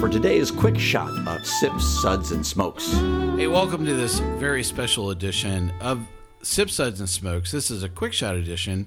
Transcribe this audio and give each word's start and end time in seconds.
for 0.00 0.08
today's 0.08 0.50
quick 0.50 0.78
shot 0.78 1.10
of 1.28 1.44
Sips, 1.44 1.84
Suds, 1.84 2.32
and 2.32 2.44
Smokes. 2.44 2.90
Hey, 3.36 3.46
welcome 3.46 3.84
to 3.84 3.92
this 3.92 4.18
very 4.38 4.64
special 4.64 5.10
edition 5.10 5.70
of 5.78 6.06
Sips, 6.40 6.76
Suds, 6.76 7.00
and 7.00 7.08
Smokes. 7.08 7.52
This 7.52 7.70
is 7.70 7.82
a 7.82 7.88
quick 7.90 8.14
shot 8.14 8.34
edition 8.34 8.86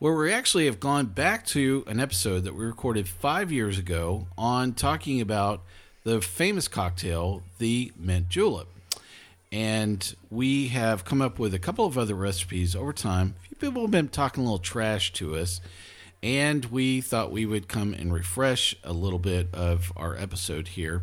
where 0.00 0.12
we 0.12 0.32
actually 0.32 0.66
have 0.66 0.80
gone 0.80 1.06
back 1.06 1.46
to 1.46 1.84
an 1.86 2.00
episode 2.00 2.42
that 2.42 2.56
we 2.56 2.64
recorded 2.64 3.06
five 3.06 3.52
years 3.52 3.78
ago 3.78 4.26
on 4.36 4.72
talking 4.72 5.20
about 5.20 5.62
the 6.02 6.20
famous 6.20 6.66
cocktail, 6.66 7.44
the 7.58 7.92
mint 7.96 8.28
julep. 8.28 8.66
And 9.52 10.12
we 10.28 10.68
have 10.68 11.04
come 11.04 11.22
up 11.22 11.38
with 11.38 11.54
a 11.54 11.60
couple 11.60 11.86
of 11.86 11.96
other 11.96 12.16
recipes 12.16 12.74
over 12.74 12.92
time. 12.92 13.36
A 13.44 13.48
few 13.54 13.68
people 13.70 13.82
have 13.82 13.92
been 13.92 14.08
talking 14.08 14.42
a 14.42 14.46
little 14.46 14.58
trash 14.58 15.12
to 15.12 15.36
us 15.36 15.60
and 16.22 16.64
we 16.66 17.00
thought 17.00 17.30
we 17.30 17.46
would 17.46 17.68
come 17.68 17.94
and 17.94 18.12
refresh 18.12 18.74
a 18.82 18.92
little 18.92 19.18
bit 19.18 19.48
of 19.52 19.92
our 19.96 20.16
episode 20.16 20.68
here. 20.68 21.02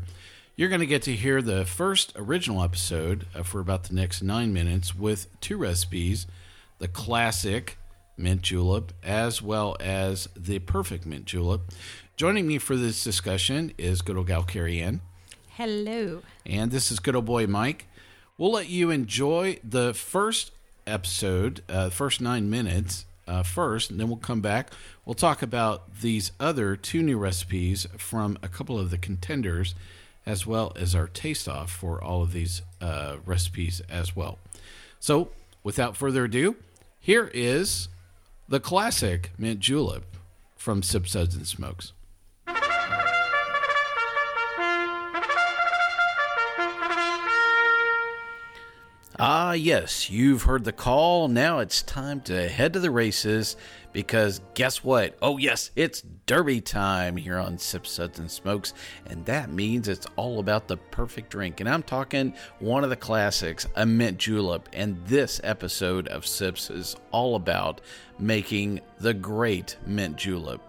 You're 0.55 0.69
going 0.69 0.81
to 0.81 0.85
get 0.85 1.01
to 1.03 1.15
hear 1.15 1.41
the 1.41 1.65
first 1.65 2.13
original 2.15 2.63
episode 2.63 3.27
uh, 3.35 3.43
for 3.43 3.59
about 3.59 3.85
the 3.85 3.95
next 3.95 4.21
nine 4.21 4.53
minutes 4.53 4.95
with 4.95 5.27
two 5.41 5.57
recipes 5.57 6.27
the 6.77 6.87
classic 6.89 7.77
mint 8.17 8.41
julep 8.41 8.91
as 9.03 9.41
well 9.41 9.77
as 9.79 10.27
the 10.35 10.59
perfect 10.59 11.05
mint 11.05 11.25
julep. 11.25 11.61
Joining 12.17 12.47
me 12.47 12.57
for 12.57 12.75
this 12.75 13.03
discussion 13.03 13.73
is 13.77 14.01
good 14.01 14.17
old 14.17 14.27
gal 14.27 14.43
Cary 14.43 14.81
Ann. 14.81 15.01
Hello. 15.49 16.21
And 16.45 16.71
this 16.71 16.91
is 16.91 16.99
good 16.99 17.15
old 17.15 17.25
boy 17.25 17.47
Mike. 17.47 17.87
We'll 18.37 18.51
let 18.51 18.69
you 18.69 18.89
enjoy 18.91 19.59
the 19.63 19.93
first 19.93 20.51
episode, 20.85 21.63
uh, 21.69 21.89
first 21.89 22.21
nine 22.21 22.49
minutes, 22.49 23.05
uh, 23.27 23.43
first, 23.43 23.89
and 23.89 23.99
then 23.99 24.07
we'll 24.07 24.17
come 24.17 24.41
back. 24.41 24.71
We'll 25.05 25.15
talk 25.15 25.41
about 25.41 26.01
these 26.01 26.31
other 26.39 26.75
two 26.75 27.01
new 27.01 27.17
recipes 27.17 27.87
from 27.97 28.37
a 28.41 28.47
couple 28.47 28.79
of 28.79 28.89
the 28.91 28.97
contenders, 28.97 29.75
as 30.25 30.45
well 30.45 30.73
as 30.75 30.95
our 30.95 31.07
taste 31.07 31.47
off 31.47 31.71
for 31.71 32.03
all 32.03 32.21
of 32.21 32.33
these 32.33 32.61
uh, 32.81 33.17
recipes 33.25 33.81
as 33.89 34.15
well. 34.15 34.37
So, 34.99 35.29
without 35.63 35.95
further 35.97 36.25
ado, 36.25 36.55
here 36.99 37.29
is 37.33 37.89
the 38.47 38.59
classic 38.59 39.31
mint 39.37 39.59
julep 39.59 40.03
from 40.55 40.81
Sip 40.81 41.07
Suds 41.07 41.35
and 41.35 41.47
Smokes. 41.47 41.93
Ah, 49.17 49.53
yes, 49.53 50.09
you've 50.09 50.43
heard 50.43 50.65
the 50.65 50.73
call. 50.73 51.29
Now 51.29 51.59
it's 51.59 51.81
time 51.81 52.19
to 52.21 52.49
head 52.49 52.73
to 52.73 52.81
the 52.81 52.91
races 52.91 53.55
because 53.93 54.41
guess 54.55 54.83
what? 54.83 55.15
Oh, 55.21 55.37
yes, 55.37 55.71
it's 55.73 56.01
Derby 56.25 56.59
time 56.59 57.15
here 57.15 57.37
on 57.37 57.57
Sip 57.57 57.87
Suds 57.87 58.19
and 58.19 58.29
Smokes, 58.29 58.73
and 59.05 59.25
that 59.25 59.49
means 59.49 59.87
it's 59.87 60.07
all 60.17 60.39
about 60.39 60.67
the 60.67 60.75
perfect 60.75 61.29
drink. 61.29 61.61
And 61.61 61.69
I'm 61.69 61.83
talking 61.83 62.33
one 62.59 62.83
of 62.83 62.89
the 62.89 62.97
classics, 62.97 63.65
a 63.77 63.85
mint 63.85 64.17
julep. 64.17 64.67
And 64.73 64.97
this 65.07 65.39
episode 65.45 66.09
of 66.09 66.27
Sips 66.27 66.69
is 66.69 66.97
all 67.11 67.37
about 67.37 67.79
making 68.19 68.81
the 68.99 69.13
great 69.13 69.77
mint 69.85 70.17
julep. 70.17 70.61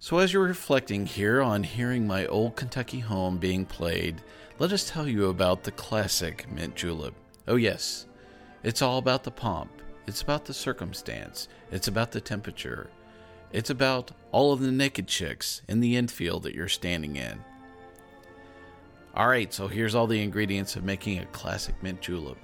So, 0.00 0.18
as 0.18 0.32
you're 0.32 0.42
reflecting 0.42 1.06
here 1.06 1.40
on 1.40 1.62
hearing 1.62 2.08
my 2.08 2.26
old 2.26 2.56
Kentucky 2.56 3.00
home 3.00 3.38
being 3.38 3.64
played, 3.64 4.20
let 4.58 4.72
us 4.72 4.90
tell 4.90 5.06
you 5.06 5.26
about 5.26 5.62
the 5.62 5.70
classic 5.70 6.50
mint 6.50 6.74
julep. 6.74 7.14
Oh, 7.46 7.56
yes, 7.56 8.06
it's 8.62 8.82
all 8.82 8.98
about 8.98 9.22
the 9.22 9.30
pomp, 9.30 9.70
it's 10.06 10.22
about 10.22 10.44
the 10.44 10.54
circumstance, 10.54 11.48
it's 11.70 11.88
about 11.88 12.10
the 12.10 12.20
temperature, 12.20 12.90
it's 13.52 13.70
about 13.70 14.10
all 14.32 14.52
of 14.52 14.60
the 14.60 14.72
naked 14.72 15.06
chicks 15.06 15.62
in 15.68 15.80
the 15.80 15.96
infield 15.96 16.42
that 16.42 16.54
you're 16.54 16.68
standing 16.68 17.16
in. 17.16 17.42
Alright, 19.16 19.54
so 19.54 19.68
here's 19.68 19.94
all 19.94 20.06
the 20.06 20.22
ingredients 20.22 20.76
of 20.76 20.84
making 20.84 21.18
a 21.18 21.26
classic 21.26 21.80
mint 21.82 22.00
julep. 22.00 22.38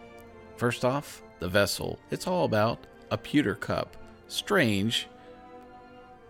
First 0.57 0.85
off, 0.85 1.23
the 1.41 1.49
vessel. 1.49 1.99
It's 2.11 2.27
all 2.27 2.45
about 2.45 2.87
a 3.11 3.19
pewter 3.19 3.55
cup. 3.55 3.97
Strange, 4.29 5.09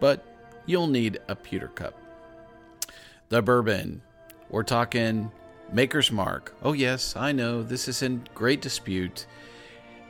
but 0.00 0.24
you'll 0.66 0.86
need 0.86 1.20
a 1.28 1.36
pewter 1.36 1.68
cup. 1.68 1.98
The 3.28 3.42
bourbon. 3.42 4.02
We're 4.50 4.64
talking 4.64 5.30
Maker's 5.72 6.12
Mark. 6.12 6.54
Oh, 6.62 6.72
yes, 6.72 7.16
I 7.16 7.32
know 7.32 7.62
this 7.62 7.88
is 7.88 8.02
in 8.02 8.26
great 8.34 8.60
dispute 8.60 9.26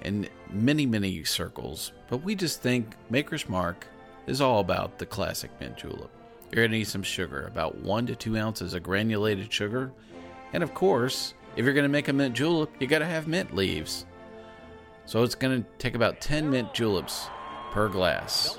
in 0.03 0.29
many, 0.51 0.87
many 0.87 1.25
circles, 1.25 1.93
but 2.09 2.19
we 2.19 2.35
just 2.35 2.61
think 2.61 2.95
Maker's 3.11 3.49
Mark 3.49 3.87
is 4.27 4.41
all 4.41 4.61
about 4.61 4.99
the 4.99 5.07
classic 5.07 5.51
mint 5.61 5.77
julep. 5.77 6.11
You're 6.51 6.63
going 6.63 6.71
to 6.71 6.79
need 6.79 6.85
some 6.85 7.03
sugar, 7.03 7.47
about 7.47 7.77
one 7.79 8.07
to 8.07 8.15
two 8.15 8.37
ounces 8.37 8.75
of 8.75 8.83
granulated 8.83 9.53
sugar. 9.53 9.93
And 10.53 10.63
of 10.63 10.75
course, 10.75 11.35
if 11.57 11.65
you're 11.65 11.75
going 11.75 11.85
to 11.85 11.89
make 11.89 12.09
a 12.09 12.13
mint 12.13 12.35
julep, 12.35 12.71
you 12.79 12.87
got 12.87 13.01
to 13.01 13.07
have 13.07 13.27
mint 13.27 13.55
leaves. 13.55 14.07
So 15.07 15.23
it's 15.23 15.35
going 15.35 15.63
to 15.63 15.69
take 15.79 15.95
about 15.95 16.21
10 16.21 16.51
mint 16.51 16.73
juleps 16.73 17.29
per 17.73 17.89
glass. 17.89 18.59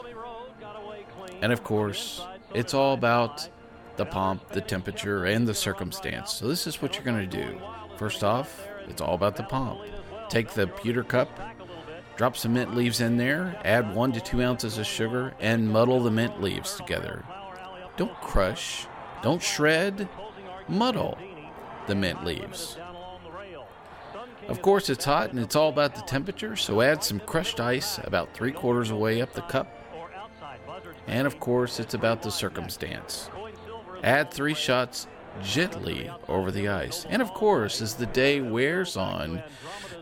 And 1.41 1.51
of 1.51 1.63
course, 1.63 2.21
it's 2.53 2.73
all 2.73 2.93
about 2.93 3.47
the 3.97 4.05
pomp, 4.05 4.49
the 4.49 4.61
temperature, 4.61 5.25
and 5.25 5.47
the 5.47 5.53
circumstance. 5.53 6.33
So, 6.33 6.47
this 6.47 6.67
is 6.67 6.81
what 6.81 6.95
you're 6.95 7.03
going 7.03 7.29
to 7.29 7.43
do. 7.43 7.59
First 7.97 8.23
off, 8.23 8.67
it's 8.87 9.01
all 9.01 9.15
about 9.15 9.35
the 9.35 9.43
pomp. 9.43 9.81
Take 10.29 10.51
the 10.51 10.67
pewter 10.67 11.03
cup, 11.03 11.29
drop 12.17 12.35
some 12.35 12.53
mint 12.53 12.75
leaves 12.75 13.01
in 13.01 13.17
there, 13.17 13.59
add 13.63 13.95
one 13.95 14.11
to 14.13 14.21
two 14.21 14.41
ounces 14.41 14.77
of 14.77 14.85
sugar, 14.85 15.33
and 15.39 15.69
muddle 15.69 16.01
the 16.01 16.11
mint 16.11 16.41
leaves 16.41 16.75
together. 16.75 17.23
Don't 17.97 18.19
crush, 18.21 18.87
don't 19.21 19.41
shred, 19.41 20.09
muddle 20.67 21.17
the 21.87 21.95
mint 21.95 22.25
leaves. 22.25 22.77
Of 24.47 24.61
course, 24.61 24.89
it's 24.89 25.05
hot 25.05 25.31
and 25.31 25.39
it's 25.39 25.55
all 25.55 25.69
about 25.69 25.95
the 25.95 26.01
temperature, 26.01 26.55
so 26.55 26.81
add 26.81 27.03
some 27.03 27.19
crushed 27.19 27.59
ice 27.59 27.99
about 28.03 28.33
three 28.33 28.51
quarters 28.51 28.91
of 28.91 28.97
the 28.97 29.01
way 29.01 29.21
up 29.21 29.33
the 29.33 29.41
cup. 29.41 29.67
And 31.07 31.25
of 31.25 31.39
course, 31.39 31.79
it's 31.79 31.93
about 31.93 32.21
the 32.21 32.31
circumstance. 32.31 33.29
Add 34.03 34.31
three 34.31 34.53
shots 34.53 35.07
gently 35.43 36.09
over 36.27 36.51
the 36.51 36.67
ice. 36.67 37.05
And 37.09 37.21
of 37.21 37.33
course, 37.33 37.81
as 37.81 37.95
the 37.95 38.05
day 38.05 38.41
wears 38.41 38.95
on, 38.95 39.43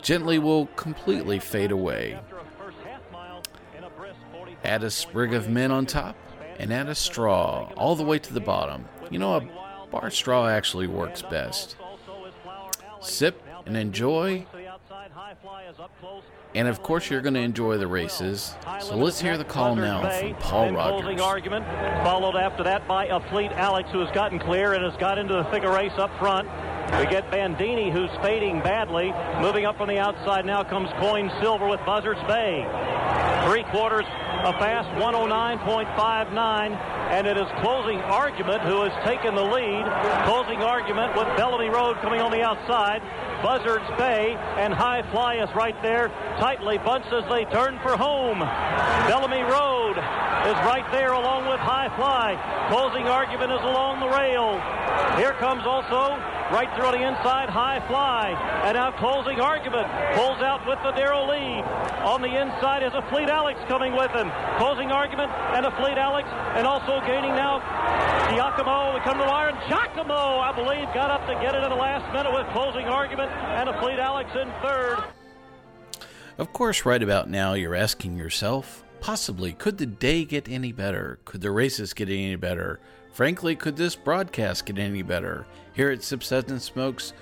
gently 0.02 0.38
will 0.38 0.66
completely 0.66 1.38
fade 1.38 1.70
away. 1.72 2.18
Add 4.62 4.82
a 4.82 4.90
sprig 4.90 5.34
of 5.34 5.48
mint 5.48 5.72
on 5.72 5.86
top 5.86 6.16
and 6.58 6.72
add 6.72 6.88
a 6.88 6.94
straw 6.94 7.70
all 7.76 7.96
the 7.96 8.04
way 8.04 8.18
to 8.18 8.32
the 8.32 8.40
bottom. 8.40 8.86
You 9.10 9.18
know, 9.18 9.36
a 9.36 9.86
bar 9.90 10.10
straw 10.10 10.48
actually 10.48 10.86
works 10.86 11.22
best. 11.22 11.76
Sip 13.00 13.42
and 13.66 13.76
enjoy 13.76 14.46
and 16.54 16.68
of 16.68 16.82
course, 16.82 17.10
you're 17.10 17.20
going 17.20 17.34
to 17.34 17.40
enjoy 17.40 17.78
the 17.78 17.86
races. 17.86 18.54
So 18.80 18.96
let's 18.96 19.20
hear 19.20 19.36
the 19.36 19.44
call 19.44 19.74
now 19.74 20.00
from 20.00 20.34
Paul 20.36 20.72
Rogers. 20.72 21.02
Closing 21.02 21.20
argument, 21.20 21.64
followed 22.04 22.36
after 22.36 22.62
that 22.62 22.86
by 22.86 23.06
a 23.06 23.20
fleet 23.30 23.50
Alex, 23.52 23.90
who 23.90 24.00
has 24.00 24.14
gotten 24.14 24.38
clear 24.38 24.74
and 24.74 24.84
has 24.84 24.96
got 25.00 25.18
into 25.18 25.34
the 25.34 25.44
figure 25.44 25.72
race 25.72 25.92
up 25.98 26.16
front. 26.18 26.48
We 26.98 27.06
get 27.06 27.28
Bandini, 27.30 27.90
who's 27.90 28.10
fading 28.22 28.60
badly. 28.60 29.12
Moving 29.40 29.64
up 29.64 29.76
from 29.76 29.88
the 29.88 29.98
outside 29.98 30.46
now 30.46 30.62
comes 30.62 30.90
Coin 31.00 31.30
Silver 31.40 31.66
with 31.66 31.80
Buzzards 31.84 32.20
Bay. 32.28 32.62
Three 33.48 33.64
quarters, 33.64 34.04
a 34.44 34.52
fast 34.60 34.88
109.59, 35.02 36.76
and 37.10 37.26
it 37.26 37.36
is 37.36 37.48
closing 37.60 37.98
argument 38.02 38.62
who 38.62 38.82
has 38.82 38.92
taken 39.04 39.34
the 39.34 39.42
lead. 39.42 39.84
Closing 40.24 40.62
argument 40.62 41.16
with 41.16 41.26
Bellamy 41.36 41.68
Road 41.68 41.96
coming 42.00 42.20
on 42.20 42.30
the 42.30 42.42
outside. 42.42 43.02
Buzzards 43.44 43.84
Bay 44.00 44.32
and 44.56 44.72
High 44.72 45.04
Fly 45.12 45.36
is 45.36 45.52
right 45.54 45.76
there, 45.82 46.08
tightly 46.40 46.78
bunts 46.78 47.12
as 47.12 47.28
they 47.28 47.44
turn 47.52 47.78
for 47.84 47.92
home. 47.92 48.40
Bellamy 48.40 49.44
Road 49.44 50.00
is 50.48 50.56
right 50.64 50.88
there 50.96 51.12
along 51.12 51.44
with 51.44 51.60
High 51.60 51.92
Fly. 51.92 52.40
Closing 52.72 53.04
argument 53.04 53.52
is 53.52 53.60
along 53.60 54.00
the 54.00 54.08
rail. 54.08 54.56
Here 55.20 55.36
comes 55.36 55.60
also 55.68 56.16
right 56.56 56.72
through 56.72 56.88
on 56.88 56.96
the 56.96 57.04
inside, 57.04 57.52
High 57.52 57.84
Fly. 57.84 58.32
And 58.64 58.80
now 58.80 58.96
closing 58.96 59.36
argument 59.44 59.92
pulls 60.16 60.40
out 60.40 60.64
with 60.64 60.80
the 60.80 60.96
Darrow 60.96 61.28
lead. 61.28 61.68
On 62.08 62.24
the 62.24 62.32
inside 62.32 62.80
is 62.80 62.96
Afleet 62.96 63.28
Alex 63.28 63.60
coming 63.68 63.92
with 63.92 64.10
him. 64.16 64.32
Closing 64.56 64.88
argument 64.88 65.28
and 65.52 65.68
Afleet 65.68 66.00
Alex, 66.00 66.24
and 66.56 66.64
also 66.64 67.04
gaining 67.04 67.36
now 67.36 67.60
Giacomo. 68.32 68.96
We 68.96 69.00
come 69.04 69.20
to 69.20 69.24
the 69.24 69.30
wire, 69.30 69.52
and 69.52 69.60
Giacomo, 69.68 70.40
I 70.40 70.52
believe, 70.56 70.88
got 70.96 71.12
up 71.12 71.28
to 71.28 71.34
get 71.44 71.54
it 71.54 71.60
at 71.60 71.68
the 71.68 71.76
last 71.76 72.08
minute 72.12 72.32
with 72.32 72.48
closing 72.56 72.88
argument 72.88 73.33
and 73.36 73.68
Afleet 73.68 73.98
Alex 73.98 74.30
in 74.34 74.50
third. 74.62 75.04
Of 76.38 76.52
course, 76.52 76.84
right 76.84 77.02
about 77.02 77.30
now, 77.30 77.54
you're 77.54 77.74
asking 77.74 78.16
yourself, 78.16 78.84
possibly, 79.00 79.52
could 79.52 79.78
the 79.78 79.86
day 79.86 80.24
get 80.24 80.48
any 80.48 80.72
better? 80.72 81.18
Could 81.24 81.40
the 81.40 81.50
races 81.50 81.92
get 81.92 82.08
any 82.08 82.36
better? 82.36 82.80
Frankly, 83.12 83.54
could 83.54 83.76
this 83.76 83.94
broadcast 83.94 84.66
get 84.66 84.78
any 84.78 85.02
better? 85.02 85.46
Here 85.74 85.90
at 85.90 86.12
and 86.32 86.60
Smokes, 86.60 87.12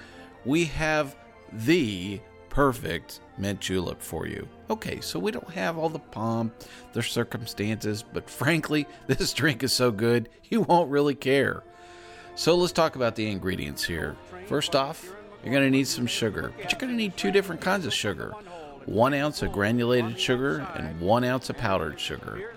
we 0.47 0.65
have 0.67 1.17
the 1.53 2.21
perfect 2.49 3.21
mint 3.39 3.61
julep 3.61 4.01
for 4.03 4.27
you. 4.27 4.49
Okay, 4.71 5.01
so 5.01 5.19
we 5.19 5.31
don't 5.31 5.51
have 5.51 5.77
all 5.77 5.89
the 5.89 5.99
pomp, 5.99 6.55
the 6.93 7.03
circumstances, 7.03 8.03
but 8.03 8.29
frankly, 8.29 8.87
this 9.07 9.33
drink 9.33 9.63
is 9.63 9.73
so 9.73 9.91
good, 9.91 10.29
you 10.51 10.63
won't 10.63 10.91
really 10.91 11.15
care. 11.15 11.63
So 12.35 12.57
let's 12.57 12.73
talk 12.73 12.97
about 12.97 13.15
the 13.15 13.31
ingredients 13.31 13.85
here. 13.85 14.17
First 14.47 14.75
off, 14.75 15.07
you're 15.43 15.53
going 15.53 15.65
to 15.65 15.71
need 15.71 15.89
some 15.89 16.07
sugar, 16.07 16.53
but 16.57 16.71
you're 16.71 16.79
going 16.79 16.93
to 16.93 16.97
need 16.97 17.17
two 17.17 17.31
different 17.31 17.61
kinds 17.61 17.87
of 17.87 17.93
sugar 17.93 18.35
one 18.87 19.15
ounce 19.15 19.43
of 19.43 19.53
granulated 19.53 20.19
sugar 20.19 20.67
and 20.75 21.01
one 21.01 21.25
ounce 21.25 21.49
of 21.51 21.57
powdered 21.57 22.01
sugar. 22.01 22.53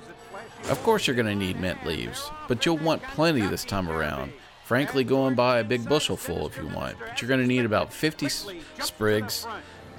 Of 0.70 0.82
course, 0.82 1.06
you're 1.06 1.16
going 1.16 1.28
to 1.28 1.36
need 1.36 1.60
mint 1.60 1.86
leaves, 1.86 2.32
but 2.48 2.66
you'll 2.66 2.78
want 2.78 3.04
plenty 3.04 3.42
this 3.42 3.64
time 3.64 3.90
around. 3.90 4.34
Frankly, 4.64 5.04
go 5.04 5.28
and 5.28 5.36
buy 5.36 5.60
a 5.60 5.64
big 5.64 5.88
bushel 5.88 6.18
full 6.18 6.48
if 6.48 6.58
you 6.58 6.68
want, 6.68 6.98
but 7.00 7.22
you're 7.22 7.30
going 7.30 7.42
to 7.42 7.46
need 7.46 7.66
about 7.66 7.94
50 7.94 8.28
sprigs 8.80 9.46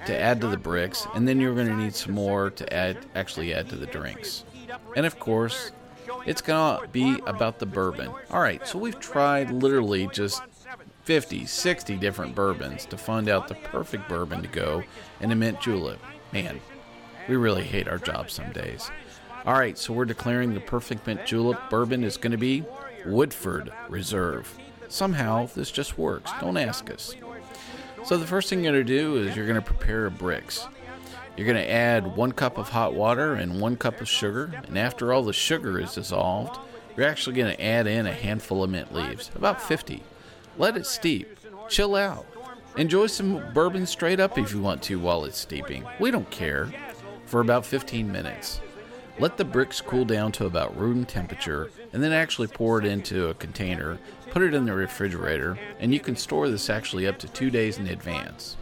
to 0.06 0.18
add 0.18 0.40
to 0.40 0.48
the 0.48 0.56
brix, 0.56 1.06
and 1.14 1.28
then 1.28 1.40
you're 1.40 1.54
going 1.54 1.68
to 1.68 1.76
need 1.76 1.94
some 1.94 2.14
more 2.14 2.50
to 2.50 2.72
add 2.72 2.98
actually 3.14 3.54
add 3.54 3.68
to 3.68 3.76
the 3.76 3.86
drinks. 3.86 4.44
And 4.96 5.06
of 5.06 5.20
course, 5.20 5.70
it's 6.26 6.40
going 6.40 6.80
to 6.80 6.88
be 6.88 7.20
about 7.26 7.60
the 7.60 7.66
bourbon. 7.66 8.10
All 8.30 8.40
right, 8.40 8.66
so 8.66 8.78
we've 8.78 8.98
tried 8.98 9.50
literally 9.50 10.08
just 10.12 10.42
50, 11.06 11.46
60 11.46 11.96
different 11.98 12.34
bourbons 12.34 12.84
to 12.86 12.98
find 12.98 13.28
out 13.28 13.46
the 13.46 13.54
perfect 13.54 14.08
bourbon 14.08 14.42
to 14.42 14.48
go 14.48 14.82
in 15.20 15.30
a 15.30 15.36
mint 15.36 15.60
julep. 15.60 16.00
Man, 16.32 16.60
we 17.28 17.36
really 17.36 17.62
hate 17.62 17.86
our 17.86 17.98
job 17.98 18.28
some 18.28 18.50
days. 18.50 18.90
All 19.44 19.54
right, 19.54 19.78
so 19.78 19.92
we're 19.92 20.04
declaring 20.04 20.52
the 20.52 20.60
perfect 20.60 21.06
mint 21.06 21.24
julep 21.24 21.70
bourbon 21.70 22.02
is 22.02 22.16
going 22.16 22.32
to 22.32 22.36
be 22.36 22.64
Woodford 23.04 23.72
Reserve. 23.88 24.58
Somehow 24.88 25.46
this 25.54 25.70
just 25.70 25.96
works. 25.96 26.32
Don't 26.40 26.56
ask 26.56 26.90
us. 26.90 27.14
So 28.04 28.16
the 28.16 28.26
first 28.26 28.50
thing 28.50 28.64
you're 28.64 28.72
going 28.72 28.84
to 28.84 28.98
do 28.98 29.16
is 29.18 29.36
you're 29.36 29.46
going 29.46 29.54
to 29.54 29.62
prepare 29.62 30.10
Brix. 30.10 30.66
You're 31.36 31.46
going 31.46 31.64
to 31.64 31.70
add 31.70 32.16
one 32.16 32.32
cup 32.32 32.58
of 32.58 32.70
hot 32.70 32.94
water 32.94 33.34
and 33.34 33.60
one 33.60 33.76
cup 33.76 34.00
of 34.00 34.08
sugar, 34.08 34.60
and 34.66 34.76
after 34.76 35.12
all 35.12 35.22
the 35.22 35.32
sugar 35.32 35.78
is 35.78 35.94
dissolved, 35.94 36.58
you're 36.96 37.06
actually 37.06 37.36
going 37.36 37.54
to 37.54 37.62
add 37.62 37.86
in 37.86 38.08
a 38.08 38.12
handful 38.12 38.64
of 38.64 38.70
mint 38.70 38.92
leaves, 38.92 39.30
about 39.36 39.62
50. 39.62 40.02
Let 40.58 40.76
it 40.76 40.86
steep. 40.86 41.38
Chill 41.68 41.94
out. 41.96 42.26
Enjoy 42.76 43.06
some 43.06 43.52
bourbon 43.52 43.86
straight 43.86 44.20
up 44.20 44.38
if 44.38 44.52
you 44.52 44.60
want 44.60 44.82
to 44.82 44.98
while 44.98 45.24
it's 45.24 45.38
steeping. 45.38 45.84
We 45.98 46.10
don't 46.10 46.30
care. 46.30 46.70
For 47.26 47.40
about 47.40 47.66
15 47.66 48.10
minutes. 48.10 48.60
Let 49.18 49.38
the 49.38 49.44
brix 49.44 49.82
cool 49.82 50.04
down 50.04 50.32
to 50.32 50.44
about 50.44 50.76
room 50.78 51.06
temperature, 51.06 51.70
and 51.92 52.02
then 52.02 52.12
actually 52.12 52.48
pour 52.48 52.78
it 52.78 52.84
into 52.84 53.28
a 53.28 53.34
container, 53.34 53.98
put 54.30 54.42
it 54.42 54.52
in 54.52 54.66
the 54.66 54.74
refrigerator, 54.74 55.58
and 55.80 55.94
you 55.94 56.00
can 56.00 56.16
store 56.16 56.50
this 56.50 56.68
actually 56.68 57.06
up 57.06 57.18
to 57.20 57.28
two 57.28 57.50
days 57.50 57.78
in 57.78 57.88
advance. 57.88 58.58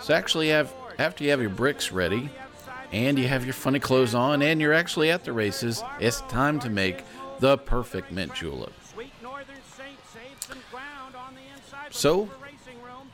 So 0.00 0.14
actually 0.14 0.48
have 0.48 0.72
after 0.98 1.24
you 1.24 1.30
have 1.30 1.40
your 1.40 1.50
brix 1.50 1.92
ready 1.92 2.28
and 2.92 3.18
you 3.18 3.26
have 3.26 3.44
your 3.44 3.54
funny 3.54 3.78
clothes 3.78 4.14
on 4.14 4.42
and 4.42 4.60
you're 4.60 4.74
actually 4.74 5.10
at 5.10 5.24
the 5.24 5.32
races, 5.32 5.82
it's 5.98 6.20
time 6.22 6.60
to 6.60 6.68
make 6.68 7.02
the 7.38 7.56
perfect 7.56 8.12
mint 8.12 8.34
julep. 8.34 8.72
So, 11.90 12.28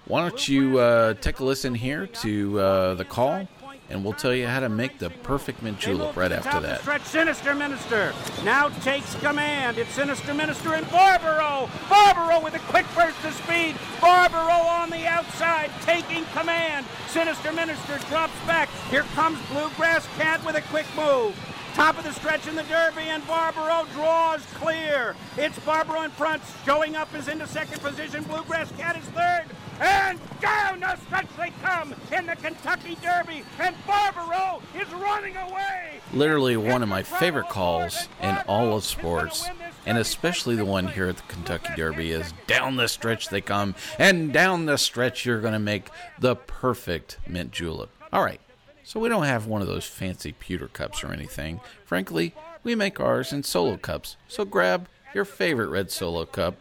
why 0.06 0.22
don't 0.22 0.48
you 0.48 0.78
uh, 0.78 1.14
take 1.14 1.40
a 1.40 1.44
listen 1.44 1.74
here 1.74 2.06
to 2.06 2.60
uh, 2.60 2.94
the 2.94 3.04
call 3.04 3.48
and 3.88 4.02
we'll 4.02 4.12
tell 4.12 4.34
you 4.34 4.46
how 4.46 4.60
to 4.60 4.68
make 4.68 4.98
the 4.98 5.10
perfect 5.10 5.62
mint 5.62 5.78
julep 5.78 6.16
right 6.16 6.32
after 6.32 6.60
that. 6.60 6.80
Stretch 6.80 7.04
Sinister 7.04 7.54
Minister 7.54 8.12
now 8.44 8.68
takes 8.80 9.14
command. 9.16 9.78
It's 9.78 9.92
Sinister 9.92 10.34
Minister 10.34 10.74
and 10.74 10.88
Barbaro. 10.90 11.68
Barbaro 11.88 12.42
with 12.42 12.54
a 12.54 12.58
quick 12.70 12.86
burst 12.94 13.22
of 13.24 13.32
speed. 13.34 13.76
Barbaro 14.00 14.40
on 14.40 14.90
the 14.90 15.06
outside 15.06 15.70
taking 15.82 16.24
command. 16.26 16.84
Sinister 17.08 17.52
Minister 17.52 17.98
drops 18.08 18.38
back. 18.46 18.68
Here 18.90 19.04
comes 19.14 19.38
Bluegrass 19.50 20.06
Cat 20.16 20.44
with 20.44 20.56
a 20.56 20.62
quick 20.62 20.86
move. 20.96 21.34
Top 21.76 21.98
of 21.98 22.04
the 22.04 22.12
stretch 22.14 22.48
in 22.48 22.54
the 22.54 22.62
Derby, 22.62 23.02
and 23.02 23.24
Barbaro 23.26 23.84
draws 23.92 24.40
clear. 24.54 25.14
It's 25.36 25.58
Barbaro 25.58 26.04
in 26.04 26.10
front, 26.10 26.42
showing 26.64 26.96
up 26.96 27.14
is 27.14 27.28
into 27.28 27.46
second 27.46 27.82
position. 27.82 28.24
Bluegrass 28.24 28.72
Cat 28.78 28.96
is 28.96 29.04
third. 29.10 29.44
And 29.78 30.18
down 30.40 30.80
the 30.80 30.96
stretch 30.96 31.28
they 31.36 31.50
come 31.62 31.94
in 32.16 32.24
the 32.24 32.36
Kentucky 32.36 32.96
Derby, 33.02 33.44
and 33.58 33.76
Barbaro 33.86 34.62
is 34.74 34.90
running 34.94 35.36
away. 35.36 36.00
Literally 36.14 36.56
one 36.56 36.82
of 36.82 36.88
my 36.88 37.02
favorite 37.02 37.50
calls 37.50 38.08
in 38.22 38.38
all 38.48 38.74
of 38.74 38.82
sports, 38.82 39.46
and 39.84 39.98
especially 39.98 40.56
the 40.56 40.64
one 40.64 40.88
here 40.88 41.08
at 41.08 41.18
the 41.18 41.22
Kentucky 41.24 41.74
Derby, 41.76 42.10
is 42.10 42.32
down 42.46 42.76
the 42.76 42.88
stretch 42.88 43.28
they 43.28 43.42
come, 43.42 43.74
and 43.98 44.32
down 44.32 44.64
the 44.64 44.78
stretch 44.78 45.26
you're 45.26 45.42
going 45.42 45.52
to 45.52 45.58
make 45.58 45.90
the 46.18 46.36
perfect 46.36 47.18
mint 47.28 47.50
julep. 47.50 47.90
All 48.14 48.24
right, 48.24 48.40
so 48.86 49.00
we 49.00 49.08
don't 49.08 49.24
have 49.24 49.48
one 49.48 49.60
of 49.60 49.66
those 49.66 49.84
fancy 49.84 50.30
pewter 50.30 50.68
cups 50.68 51.02
or 51.02 51.12
anything. 51.12 51.60
Frankly, 51.84 52.32
we 52.62 52.76
make 52.76 53.00
ours 53.00 53.32
in 53.32 53.42
solo 53.42 53.76
cups. 53.76 54.16
So 54.28 54.44
grab 54.44 54.86
your 55.12 55.24
favorite 55.24 55.70
red 55.70 55.90
solo 55.90 56.24
cup 56.24 56.54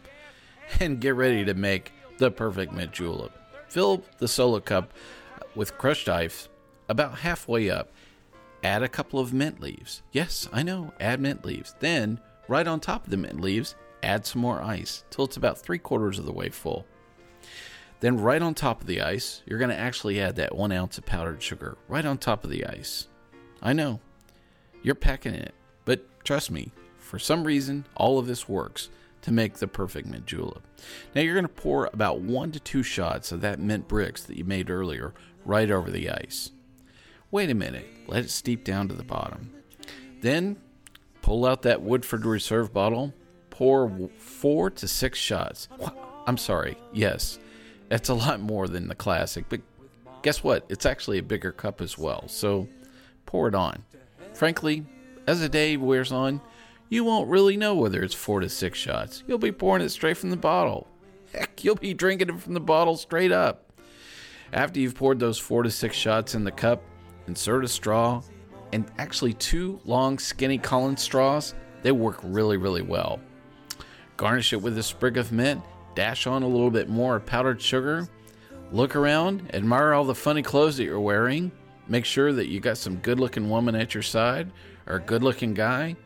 and 0.80 1.00
get 1.00 1.14
ready 1.14 1.44
to 1.44 1.54
make 1.54 1.92
the 2.18 2.32
perfect 2.32 2.72
mint 2.72 2.90
julep. 2.90 3.30
Fill 3.68 4.02
the 4.18 4.26
solo 4.26 4.58
cup 4.58 4.92
with 5.54 5.78
crushed 5.78 6.08
ice 6.08 6.48
about 6.88 7.18
halfway 7.18 7.70
up. 7.70 7.92
Add 8.64 8.82
a 8.82 8.88
couple 8.88 9.20
of 9.20 9.32
mint 9.32 9.60
leaves. 9.60 10.02
Yes, 10.10 10.48
I 10.52 10.64
know, 10.64 10.92
add 10.98 11.20
mint 11.20 11.44
leaves. 11.44 11.76
Then, 11.78 12.18
right 12.48 12.66
on 12.66 12.80
top 12.80 13.04
of 13.04 13.10
the 13.10 13.16
mint 13.16 13.40
leaves, 13.40 13.76
add 14.02 14.26
some 14.26 14.42
more 14.42 14.60
ice 14.60 15.04
till 15.10 15.26
it's 15.26 15.36
about 15.36 15.58
three 15.58 15.78
quarters 15.78 16.18
of 16.18 16.26
the 16.26 16.32
way 16.32 16.48
full. 16.48 16.86
Then, 18.00 18.18
right 18.18 18.42
on 18.42 18.54
top 18.54 18.82
of 18.82 18.86
the 18.86 19.00
ice, 19.00 19.42
you're 19.46 19.58
going 19.58 19.70
to 19.70 19.76
actually 19.76 20.20
add 20.20 20.36
that 20.36 20.54
one 20.54 20.72
ounce 20.72 20.98
of 20.98 21.06
powdered 21.06 21.42
sugar 21.42 21.78
right 21.88 22.04
on 22.04 22.18
top 22.18 22.44
of 22.44 22.50
the 22.50 22.66
ice. 22.66 23.08
I 23.62 23.72
know, 23.72 24.00
you're 24.82 24.94
packing 24.94 25.34
it, 25.34 25.54
but 25.84 26.06
trust 26.24 26.50
me, 26.50 26.72
for 26.98 27.18
some 27.18 27.44
reason, 27.44 27.86
all 27.96 28.18
of 28.18 28.26
this 28.26 28.48
works 28.48 28.90
to 29.22 29.32
make 29.32 29.54
the 29.54 29.66
perfect 29.66 30.06
mint 30.06 30.26
julep. 30.26 30.62
Now 31.14 31.22
you're 31.22 31.34
going 31.34 31.46
to 31.46 31.48
pour 31.48 31.88
about 31.92 32.20
one 32.20 32.52
to 32.52 32.60
two 32.60 32.82
shots 32.82 33.32
of 33.32 33.40
that 33.40 33.58
mint 33.58 33.88
brix 33.88 34.26
that 34.26 34.36
you 34.36 34.44
made 34.44 34.70
earlier 34.70 35.14
right 35.44 35.70
over 35.70 35.90
the 35.90 36.10
ice. 36.10 36.50
Wait 37.30 37.50
a 37.50 37.54
minute, 37.54 37.86
let 38.06 38.24
it 38.24 38.30
steep 38.30 38.62
down 38.62 38.88
to 38.88 38.94
the 38.94 39.02
bottom. 39.02 39.52
Then 40.20 40.58
pull 41.22 41.44
out 41.44 41.62
that 41.62 41.82
Woodford 41.82 42.24
Reserve 42.24 42.72
bottle, 42.72 43.14
pour 43.50 44.10
four 44.18 44.70
to 44.70 44.86
six 44.86 45.18
shots. 45.18 45.68
I'm 46.26 46.36
sorry, 46.36 46.76
yes, 46.92 47.38
that's 47.88 48.08
a 48.08 48.14
lot 48.14 48.40
more 48.40 48.68
than 48.68 48.88
the 48.88 48.94
classic, 48.94 49.46
but 49.48 49.60
guess 50.22 50.42
what? 50.42 50.66
It's 50.68 50.86
actually 50.86 51.18
a 51.18 51.22
bigger 51.22 51.52
cup 51.52 51.80
as 51.80 51.96
well, 51.96 52.24
so 52.28 52.68
pour 53.26 53.48
it 53.48 53.54
on. 53.54 53.84
Frankly, 54.34 54.84
as 55.26 55.40
the 55.40 55.48
day 55.48 55.76
wears 55.76 56.12
on, 56.12 56.40
you 56.88 57.04
won't 57.04 57.28
really 57.28 57.56
know 57.56 57.74
whether 57.74 58.02
it's 58.02 58.14
four 58.14 58.40
to 58.40 58.48
six 58.48 58.78
shots. 58.78 59.24
You'll 59.26 59.38
be 59.38 59.52
pouring 59.52 59.82
it 59.82 59.90
straight 59.90 60.16
from 60.16 60.30
the 60.30 60.36
bottle. 60.36 60.86
Heck, 61.32 61.64
you'll 61.64 61.74
be 61.74 61.94
drinking 61.94 62.28
it 62.28 62.40
from 62.40 62.54
the 62.54 62.60
bottle 62.60 62.96
straight 62.96 63.32
up. 63.32 63.72
After 64.52 64.78
you've 64.78 64.94
poured 64.94 65.18
those 65.18 65.38
four 65.38 65.62
to 65.64 65.70
six 65.70 65.96
shots 65.96 66.34
in 66.34 66.44
the 66.44 66.52
cup, 66.52 66.82
insert 67.26 67.64
a 67.64 67.68
straw 67.68 68.22
and 68.72 68.84
actually 68.98 69.32
two 69.34 69.80
long, 69.84 70.18
skinny 70.18 70.58
Collins 70.58 71.02
straws. 71.02 71.54
They 71.82 71.92
work 71.92 72.18
really, 72.22 72.56
really 72.56 72.82
well. 72.82 73.20
Garnish 74.16 74.52
it 74.52 74.62
with 74.62 74.78
a 74.78 74.82
sprig 74.82 75.16
of 75.16 75.32
mint, 75.32 75.62
dash 75.96 76.28
on 76.28 76.44
a 76.44 76.48
little 76.48 76.70
bit 76.70 76.88
more 76.88 77.18
powdered 77.18 77.60
sugar. 77.60 78.08
Look 78.70 78.94
around, 78.94 79.50
admire 79.52 79.92
all 79.92 80.04
the 80.04 80.14
funny 80.14 80.42
clothes 80.42 80.76
that 80.76 80.84
you're 80.84 81.00
wearing. 81.00 81.50
Make 81.88 82.04
sure 82.04 82.32
that 82.32 82.46
you 82.46 82.60
got 82.60 82.78
some 82.78 82.96
good 82.96 83.18
looking 83.18 83.50
woman 83.50 83.74
at 83.74 83.94
your 83.94 84.02
side 84.02 84.52
or 84.86 84.96
a 84.96 85.00
good 85.00 85.24
looking 85.24 85.54
guy 85.54 85.96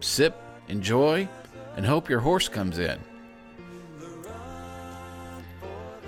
sip, 0.00 0.36
enjoy, 0.68 1.28
and 1.76 1.86
hope 1.86 2.08
your 2.08 2.20
horse 2.20 2.48
comes 2.48 2.78
in. 2.78 2.98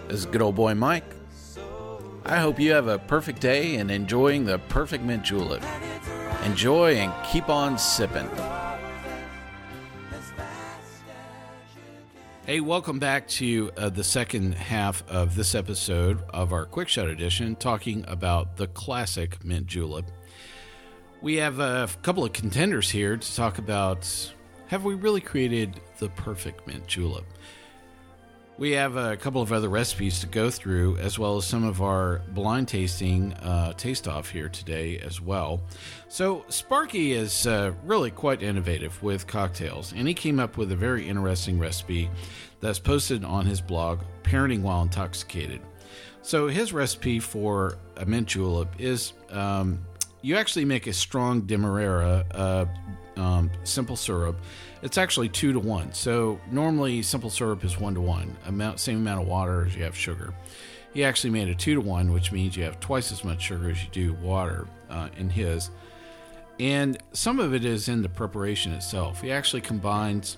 This 0.08 0.18
is 0.18 0.26
good 0.26 0.42
old 0.42 0.56
boy 0.56 0.74
Mike. 0.74 1.04
I 2.26 2.38
hope 2.38 2.58
you 2.58 2.72
have 2.72 2.88
a 2.88 2.98
perfect 2.98 3.40
day 3.40 3.76
and 3.76 3.90
enjoying 3.90 4.44
the 4.44 4.58
perfect 4.58 5.04
mint 5.04 5.22
julep. 5.22 5.62
Enjoy 6.44 6.96
and 6.96 7.12
keep 7.26 7.48
on 7.48 7.78
sipping. 7.78 8.28
Hey, 12.46 12.60
welcome 12.60 12.98
back 12.98 13.26
to 13.28 13.70
uh, 13.74 13.88
the 13.88 14.04
second 14.04 14.54
half 14.54 15.02
of 15.08 15.34
this 15.34 15.54
episode 15.54 16.22
of 16.28 16.52
our 16.52 16.66
Quick 16.66 16.88
Shot 16.88 17.08
edition, 17.08 17.56
talking 17.56 18.04
about 18.06 18.58
the 18.58 18.66
classic 18.66 19.42
mint 19.42 19.66
julep. 19.66 20.10
We 21.22 21.36
have 21.36 21.58
a 21.58 21.88
couple 22.02 22.22
of 22.22 22.34
contenders 22.34 22.90
here 22.90 23.16
to 23.16 23.34
talk 23.34 23.56
about 23.56 24.06
have 24.66 24.84
we 24.84 24.94
really 24.94 25.22
created 25.22 25.80
the 26.00 26.10
perfect 26.10 26.66
mint 26.66 26.86
julep? 26.86 27.24
We 28.56 28.70
have 28.72 28.96
a 28.96 29.16
couple 29.16 29.42
of 29.42 29.52
other 29.52 29.68
recipes 29.68 30.20
to 30.20 30.28
go 30.28 30.48
through, 30.48 30.98
as 30.98 31.18
well 31.18 31.36
as 31.36 31.44
some 31.44 31.64
of 31.64 31.82
our 31.82 32.20
blind 32.34 32.68
tasting 32.68 33.32
uh, 33.34 33.72
taste 33.72 34.06
off 34.06 34.30
here 34.30 34.48
today 34.48 35.00
as 35.00 35.20
well. 35.20 35.60
So, 36.06 36.44
Sparky 36.48 37.14
is 37.14 37.48
uh, 37.48 37.72
really 37.84 38.12
quite 38.12 38.44
innovative 38.44 39.02
with 39.02 39.26
cocktails, 39.26 39.92
and 39.92 40.06
he 40.06 40.14
came 40.14 40.38
up 40.38 40.56
with 40.56 40.70
a 40.70 40.76
very 40.76 41.08
interesting 41.08 41.58
recipe 41.58 42.08
that's 42.60 42.78
posted 42.78 43.24
on 43.24 43.44
his 43.44 43.60
blog, 43.60 43.98
Parenting 44.22 44.62
While 44.62 44.82
Intoxicated. 44.82 45.60
So, 46.22 46.46
his 46.46 46.72
recipe 46.72 47.18
for 47.18 47.78
a 47.96 48.06
mint 48.06 48.28
julep 48.28 48.72
is 48.78 49.14
um, 49.30 49.84
you 50.22 50.36
actually 50.36 50.64
make 50.64 50.86
a 50.86 50.92
strong 50.92 51.40
Demerara 51.40 52.24
uh, 52.30 52.66
um, 53.16 53.50
simple 53.64 53.96
syrup. 53.96 54.40
It's 54.84 54.98
actually 54.98 55.30
two 55.30 55.54
to 55.54 55.58
one. 55.58 55.94
So 55.94 56.38
normally 56.50 57.00
simple 57.00 57.30
syrup 57.30 57.64
is 57.64 57.80
one 57.80 57.94
to 57.94 58.02
one, 58.02 58.36
amount 58.44 58.78
same 58.78 58.98
amount 58.98 59.22
of 59.22 59.26
water 59.26 59.64
as 59.64 59.74
you 59.74 59.82
have 59.82 59.96
sugar. 59.96 60.34
He 60.92 61.02
actually 61.02 61.30
made 61.30 61.48
a 61.48 61.54
two 61.54 61.74
to 61.74 61.80
one, 61.80 62.12
which 62.12 62.32
means 62.32 62.54
you 62.54 62.64
have 62.64 62.78
twice 62.80 63.10
as 63.10 63.24
much 63.24 63.40
sugar 63.40 63.70
as 63.70 63.82
you 63.82 63.88
do 63.90 64.12
water 64.12 64.68
uh, 64.90 65.08
in 65.16 65.30
his. 65.30 65.70
And 66.60 66.98
some 67.14 67.40
of 67.40 67.54
it 67.54 67.64
is 67.64 67.88
in 67.88 68.02
the 68.02 68.10
preparation 68.10 68.72
itself. 68.72 69.22
He 69.22 69.32
actually 69.32 69.62
combines, 69.62 70.36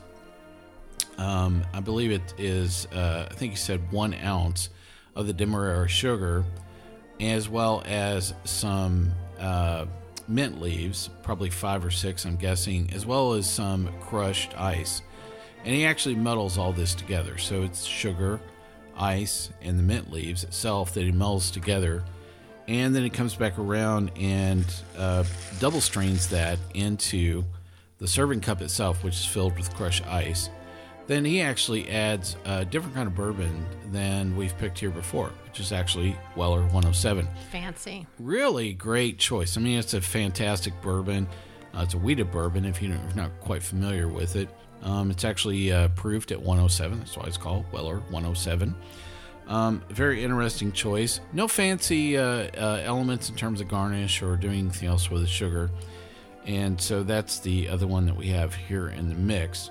um, 1.19 1.65
I 1.75 1.81
believe 1.81 2.13
it 2.13 2.33
is, 2.39 2.87
uh, 2.95 3.27
I 3.29 3.35
think 3.35 3.51
he 3.51 3.57
said 3.57 3.91
one 3.91 4.15
ounce 4.15 4.71
of 5.17 5.27
the 5.27 5.33
Demerara 5.33 5.89
sugar, 5.89 6.45
as 7.21 7.49
well 7.49 7.83
as 7.85 8.33
some 8.45 9.11
uh, 9.41 9.87
mint 10.29 10.61
leaves, 10.61 11.11
probably 11.23 11.51
five 11.51 11.85
or 11.85 11.91
six, 11.91 12.25
I'm 12.25 12.37
guessing, 12.37 12.91
as 12.95 13.07
well 13.07 13.33
as 13.33 13.49
some 13.49 13.89
crushed 14.01 14.59
ice. 14.59 15.03
And 15.65 15.75
he 15.75 15.85
actually 15.85 16.15
muddles 16.15 16.59
all 16.59 16.73
this 16.73 16.95
together. 16.95 17.39
So 17.39 17.63
it's 17.63 17.85
sugar, 17.85 18.41
ice, 18.97 19.51
and 19.63 19.79
the 19.79 19.83
mint 19.83 20.13
leaves 20.13 20.45
itself 20.45 20.95
that 20.95 21.03
he 21.03 21.13
melts 21.13 21.51
together. 21.51 22.05
And 22.69 22.95
then 22.95 23.03
he 23.03 23.11
comes 23.11 23.35
back 23.35 23.59
around 23.59 24.11
and 24.17 24.65
uh, 24.99 25.25
double 25.61 25.81
strains 25.81 26.29
that 26.29 26.59
into 26.75 27.45
the 27.99 28.09
serving 28.09 28.41
cup 28.41 28.61
itself, 28.61 29.03
which 29.05 29.15
is 29.15 29.25
filled 29.25 29.57
with 29.57 29.75
crushed 29.75 30.07
ice. 30.07 30.51
Then 31.07 31.25
he 31.25 31.41
actually 31.41 31.89
adds 31.89 32.37
a 32.45 32.65
different 32.65 32.95
kind 32.95 33.07
of 33.07 33.15
bourbon 33.15 33.65
than 33.93 34.37
we've 34.37 34.57
picked 34.59 34.79
here 34.79 34.91
before, 34.91 35.31
which 35.45 35.61
is 35.61 35.71
actually 35.73 36.17
Weller 36.35 36.63
107 36.63 37.29
Fancy. 37.53 38.07
really 38.19 38.73
great 38.73 39.19
choice. 39.19 39.57
I 39.57 39.61
mean, 39.61 39.79
it's 39.79 39.95
a 39.95 40.01
fantastic 40.01 40.75
bourbon. 40.83 41.29
Uh, 41.75 41.83
it's 41.83 41.95
a 41.95 41.99
wheated 41.99 42.31
bourbon 42.33 42.65
if 42.65 42.83
you're 42.83 42.97
not 43.15 43.31
quite 43.41 43.63
familiar 43.63 44.09
with 44.09 44.35
it. 44.35 44.49
Um, 44.83 45.11
it's 45.11 45.25
actually 45.25 45.73
uh, 45.73 45.89
proofed 45.89 46.33
at 46.33 46.41
107. 46.41 46.99
That's 46.99 47.17
why 47.17 47.25
it's 47.27 47.37
called 47.37 47.65
Weller 47.73 47.99
107. 48.11 48.75
Um, 49.47 49.83
very 49.91 50.25
interesting 50.25 50.73
choice. 50.73 51.21
No 51.33 51.47
fancy 51.47 52.19
uh, 52.19 52.23
uh, 52.25 52.83
elements 52.85 53.29
in 53.31 53.37
terms 53.37 53.61
of 53.61 53.69
garnish 53.69 54.23
or 54.23 54.37
doing 54.37 54.59
anything 54.59 54.89
else 54.89 55.09
with 55.11 55.23
the 55.23 55.29
sugar. 55.29 55.71
And 56.47 56.81
so 56.81 57.03
that's 57.03 57.39
the 57.41 57.69
other 57.69 57.87
one 57.87 58.07
that 58.07 58.17
we 58.17 58.27
have 58.29 58.55
here 58.55 58.89
in 58.89 59.09
the 59.09 59.15
mix. 59.15 59.71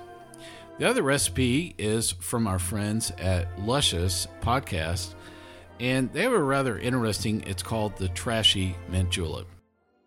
The 0.78 0.90
other 0.90 1.04
recipe 1.04 1.74
is 1.78 2.12
from 2.12 2.48
our 2.48 2.60
friends 2.60 3.12
at 3.18 3.56
LushUs 3.58 4.28
Podcast, 4.42 5.14
and 5.80 6.12
they 6.12 6.24
have 6.24 6.34
a 6.34 6.42
rather 6.44 6.78
interesting. 6.78 7.42
It's 7.48 7.64
called 7.64 7.96
the 7.98 8.10
Trashy 8.10 8.76
Mint 8.90 9.10
Julep. 9.10 9.48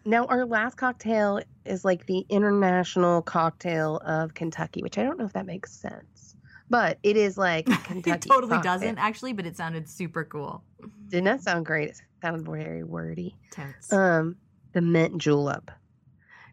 Now, 0.04 0.26
our 0.26 0.44
last 0.44 0.76
cocktail 0.76 1.40
is 1.64 1.84
like 1.84 2.06
the 2.06 2.25
international 2.28 3.22
cocktail 3.22 3.96
of 4.04 4.34
Kentucky, 4.34 4.82
which 4.82 4.98
I 4.98 5.02
don't 5.04 5.18
know 5.18 5.25
if 5.25 5.32
that 5.32 5.46
makes 5.46 5.72
sense, 5.72 6.34
but 6.68 6.98
it 7.02 7.16
is 7.16 7.38
like 7.38 7.64
Kentucky. 7.84 8.10
it 8.10 8.20
totally 8.22 8.52
cocktail. 8.52 8.75
doesn't 8.75 8.98
actually, 8.98 9.32
but 9.32 9.46
it 9.46 9.56
sounded 9.56 9.88
super 9.88 10.25
cool. 10.25 10.62
Didn't 11.08 11.25
that 11.25 11.42
sound 11.42 11.64
great? 11.64 11.90
It 11.90 12.00
sounded 12.22 12.44
very 12.46 12.84
wordy. 12.84 13.34
Totes. 13.52 13.90
Um, 13.92 14.37
the 14.72 14.82
mint 14.82 15.16
julep. 15.18 15.70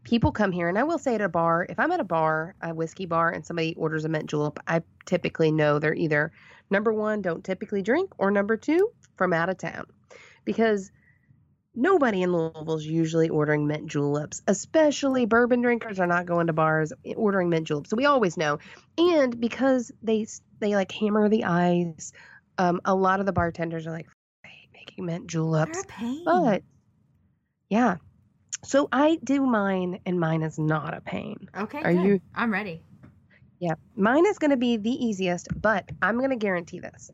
People 0.06 0.32
come 0.32 0.52
here, 0.52 0.70
and 0.70 0.78
I 0.78 0.84
will 0.84 1.00
say 1.00 1.16
at 1.16 1.22
a 1.22 1.28
bar, 1.28 1.66
if 1.68 1.80
I'm 1.80 1.92
at 1.92 2.00
a 2.00 2.06
bar, 2.06 2.56
a 2.62 2.74
whiskey 2.74 3.06
bar, 3.06 3.32
and 3.32 3.46
somebody 3.46 3.74
orders 3.76 4.06
a 4.06 4.10
mint 4.10 4.28
julep, 4.28 4.60
I 4.68 4.82
typically 5.06 5.52
know 5.52 5.80
they're 5.80 5.96
either 5.96 6.32
number 6.70 6.94
one, 6.94 7.22
don't 7.22 7.44
typically 7.44 7.82
drink, 7.82 8.14
or 8.18 8.32
number 8.32 8.56
two, 8.56 8.92
from 9.18 9.34
out 9.34 9.50
of 9.50 9.58
town. 9.58 9.86
Because 10.46 10.92
nobody 11.76 12.22
in 12.22 12.32
Louisville 12.32 12.76
is 12.76 12.86
usually 12.86 13.30
ordering 13.30 13.68
mint 13.68 13.88
juleps, 13.88 14.42
especially 14.48 15.26
bourbon 15.26 15.62
drinkers 15.62 16.00
are 16.00 16.08
not 16.08 16.26
going 16.26 16.48
to 16.48 16.54
bars 16.54 16.94
ordering 17.16 17.50
mint 17.50 17.68
juleps. 17.68 17.90
So 17.90 17.98
we 17.98 18.06
always 18.06 18.38
know. 18.38 18.60
And 18.98 19.40
because 19.40 19.92
they 20.02 20.28
they 20.60 20.76
like 20.76 20.92
hammer 20.92 21.30
the 21.30 21.44
ice, 21.44 22.14
um, 22.58 22.80
a 22.86 22.96
lot 22.96 23.20
of 23.20 23.26
the 23.26 23.34
bartenders 23.34 23.88
are 23.88 23.92
like, 23.92 24.08
I 24.46 24.50
hate 24.50 24.70
making 24.74 25.06
mint 25.06 25.28
juleps. 25.28 25.74
They're 25.74 25.82
a 25.82 25.86
pain. 25.86 26.24
But 26.26 26.64
yeah. 27.70 27.98
So 28.66 28.88
I 28.92 29.20
do 29.24 29.46
mine 29.46 30.00
and 30.06 30.20
mine 30.20 30.42
is 30.42 30.58
not 30.58 30.94
a 30.96 31.02
pain. 31.02 31.48
okay, 31.58 31.82
are 31.84 31.94
good. 31.94 32.04
you- 32.06 32.22
I'm 32.34 32.52
ready. 32.52 32.82
Yeah. 33.60 33.76
Mine 33.96 34.26
is 34.26 34.38
going 34.38 34.52
to 34.52 34.58
be 34.58 34.78
the 34.78 34.90
easiest, 34.92 35.48
but 35.62 35.90
I'm 36.02 36.18
going 36.18 36.32
to 36.32 36.36
guarantee 36.36 36.80
this. 36.80 37.10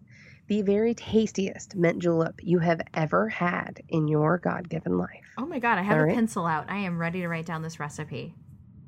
The 0.48 0.63
very 0.63 0.96
tastiest 0.96 1.75
mint 1.75 2.00
julep 2.00 2.36
you 2.41 2.60
have 2.60 2.81
ever 2.93 3.29
had 3.29 3.81
in 3.89 4.08
your 4.08 4.38
God-given 4.39 4.98
life. 4.98 5.10
Oh 5.38 5.46
my 5.46 5.60
god, 5.60 5.77
I 5.77 5.84
have 5.84 5.98
All 5.98 6.03
a 6.03 6.08
right. 6.08 6.15
pencil 6.15 6.46
out. 6.46 6.65
I 6.70 6.77
am 6.77 6.98
ready 6.98 7.22
to 7.22 7.27
write 7.27 7.46
down 7.46 7.62
this 7.62 7.79
recipe. 7.79 8.34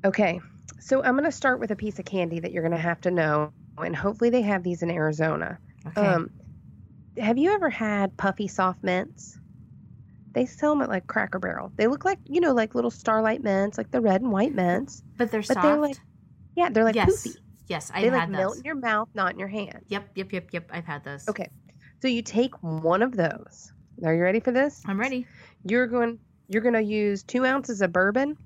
Okay. 0.04 0.40
So 0.80 1.02
I'm 1.02 1.12
going 1.14 1.24
to 1.24 1.32
start 1.32 1.60
with 1.60 1.70
a 1.70 1.76
piece 1.76 1.98
of 1.98 2.04
candy 2.04 2.40
that 2.40 2.50
you're 2.52 2.62
going 2.62 2.72
to 2.74 2.78
have 2.78 3.00
to 3.02 3.10
know 3.10 3.52
and 3.78 3.94
hopefully 3.96 4.30
they 4.30 4.42
have 4.42 4.62
these 4.62 4.82
in 4.82 4.90
Arizona. 4.90 5.58
Okay. 5.86 6.00
Um 6.06 6.30
have 7.18 7.38
you 7.38 7.52
ever 7.54 7.70
had 7.70 8.16
puffy 8.16 8.48
soft 8.48 8.82
mints? 8.82 9.38
They 10.34 10.46
sell 10.46 10.70
them 10.72 10.82
at 10.82 10.88
like 10.88 11.06
Cracker 11.06 11.38
Barrel. 11.38 11.72
They 11.76 11.86
look 11.86 12.04
like, 12.04 12.18
you 12.24 12.40
know, 12.40 12.52
like 12.52 12.74
little 12.74 12.90
starlight 12.90 13.42
mints, 13.42 13.78
like 13.78 13.90
the 13.90 14.00
red 14.00 14.20
and 14.20 14.30
white 14.32 14.54
mints. 14.54 15.02
but 15.16 15.30
they're 15.30 15.40
but 15.40 15.54
soft. 15.54 15.62
they're 15.62 15.78
like 15.78 15.96
Yeah, 16.56 16.68
they're 16.70 16.84
like 16.84 16.94
yes. 16.96 17.26
poofy. 17.26 17.36
Yes, 17.68 17.90
I've 17.94 18.02
They 18.02 18.08
had 18.10 18.14
like 18.16 18.28
melt 18.30 18.58
in 18.58 18.64
your 18.64 18.74
mouth, 18.74 19.08
not 19.14 19.32
in 19.32 19.38
your 19.38 19.48
hand. 19.48 19.80
Yep, 19.88 20.10
yep, 20.16 20.32
yep, 20.32 20.48
yep. 20.52 20.68
I've 20.70 20.84
had 20.84 21.02
those. 21.04 21.26
Okay. 21.28 21.48
So 22.02 22.08
you 22.08 22.20
take 22.20 22.52
one 22.62 23.00
of 23.00 23.16
those. 23.16 23.72
Are 24.04 24.12
you 24.14 24.22
ready 24.22 24.40
for 24.40 24.50
this? 24.50 24.82
I'm 24.86 25.00
ready. 25.00 25.26
You're 25.64 25.86
going 25.86 26.18
you're 26.48 26.62
going 26.62 26.74
to 26.74 26.82
use 26.82 27.22
2 27.22 27.46
ounces 27.46 27.80
of 27.80 27.92
bourbon. 27.92 28.36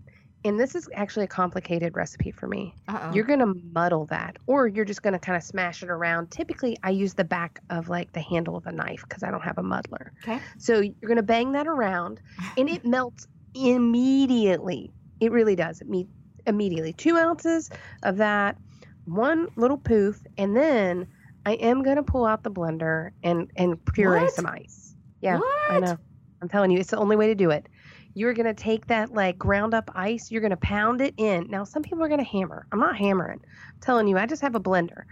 And 0.45 0.59
this 0.59 0.75
is 0.75 0.89
actually 0.95 1.25
a 1.25 1.29
complicated 1.29 1.97
recipe 1.97 2.31
for 2.31 2.47
me. 2.47 2.75
Uh 2.87 2.99
oh. 3.03 3.15
You're 3.15 3.25
going 3.25 3.41
to 3.41 3.55
muddle 3.73 4.07
that 4.07 4.37
or 4.47 4.69
you're 4.69 4.85
just 4.85 5.03
going 5.03 5.13
to 5.13 5.19
kind 5.19 5.37
of 5.37 5.43
smash 5.43 5.83
it 5.83 5.91
around. 5.91 6.31
Typically, 6.31 6.77
I 6.83 6.91
use 6.91 7.15
the 7.15 7.25
back 7.25 7.61
of 7.71 7.89
like 7.89 8.13
the 8.13 8.21
handle 8.21 8.57
of 8.57 8.67
a 8.67 8.73
knife 8.73 9.05
cuz 9.09 9.23
I 9.23 9.31
don't 9.31 9.43
have 9.43 9.59
a 9.59 9.63
muddler. 9.63 10.13
Okay. 10.23 10.41
So 10.59 10.81
you're 10.81 11.09
going 11.09 11.17
to 11.17 11.23
bang 11.23 11.53
that 11.53 11.67
around 11.67 12.21
and 12.57 12.69
it 12.69 12.85
melts 12.85 13.27
immediately. 13.55 14.93
It 15.21 15.33
really 15.33 15.57
does. 15.57 15.81
It 15.81 15.89
me- 15.89 16.09
immediately. 16.47 16.93
2 16.93 17.17
ounces 17.17 17.71
of 18.05 18.17
that, 18.19 18.57
one 19.05 19.49
little 19.57 19.79
poof, 19.79 20.23
and 20.37 20.57
then 20.57 21.07
I 21.47 21.53
am 21.55 21.83
going 21.83 21.97
to 21.97 22.03
pull 22.03 22.27
out 22.27 22.43
the 22.43 22.51
blender 22.51 23.11
and 23.23 23.51
and 23.57 23.83
puree 23.87 24.23
What? 24.23 24.33
some 24.33 24.47
ice. 24.47 24.95
Yeah, 25.21 25.39
what? 25.39 25.71
I 25.71 25.79
know. 25.81 25.99
I'm 26.41 26.49
telling 26.49 26.71
you, 26.71 26.79
it's 26.79 26.91
the 26.91 26.99
only 26.99 27.17
way 27.17 27.27
to 27.27 27.35
do 27.35 27.51
it. 27.51 27.69
You're 28.15 28.35
going 28.35 28.47
to 28.47 28.55
take 28.55 28.87
that 28.89 29.13
like 29.13 29.39
ground 29.39 29.75
up 29.75 29.91
ice, 29.95 30.31
you're 30.31 30.41
going 30.41 30.51
to 30.51 30.57
pound 30.57 31.01
it 31.01 31.15
in. 31.17 31.49
Now, 31.51 31.65
some 31.65 31.83
people 31.83 32.03
are 32.03 32.09
going 32.09 32.25
to 32.25 32.31
hammer. 32.31 32.67
I'm 32.73 32.81
not 32.81 32.97
hammering. 32.97 33.41
I'm 33.41 33.81
telling 33.81 34.09
you, 34.09 34.19
I 34.19 34.27
just 34.27 34.43
have 34.43 34.55
a 34.55 34.61
blender. 34.61 35.05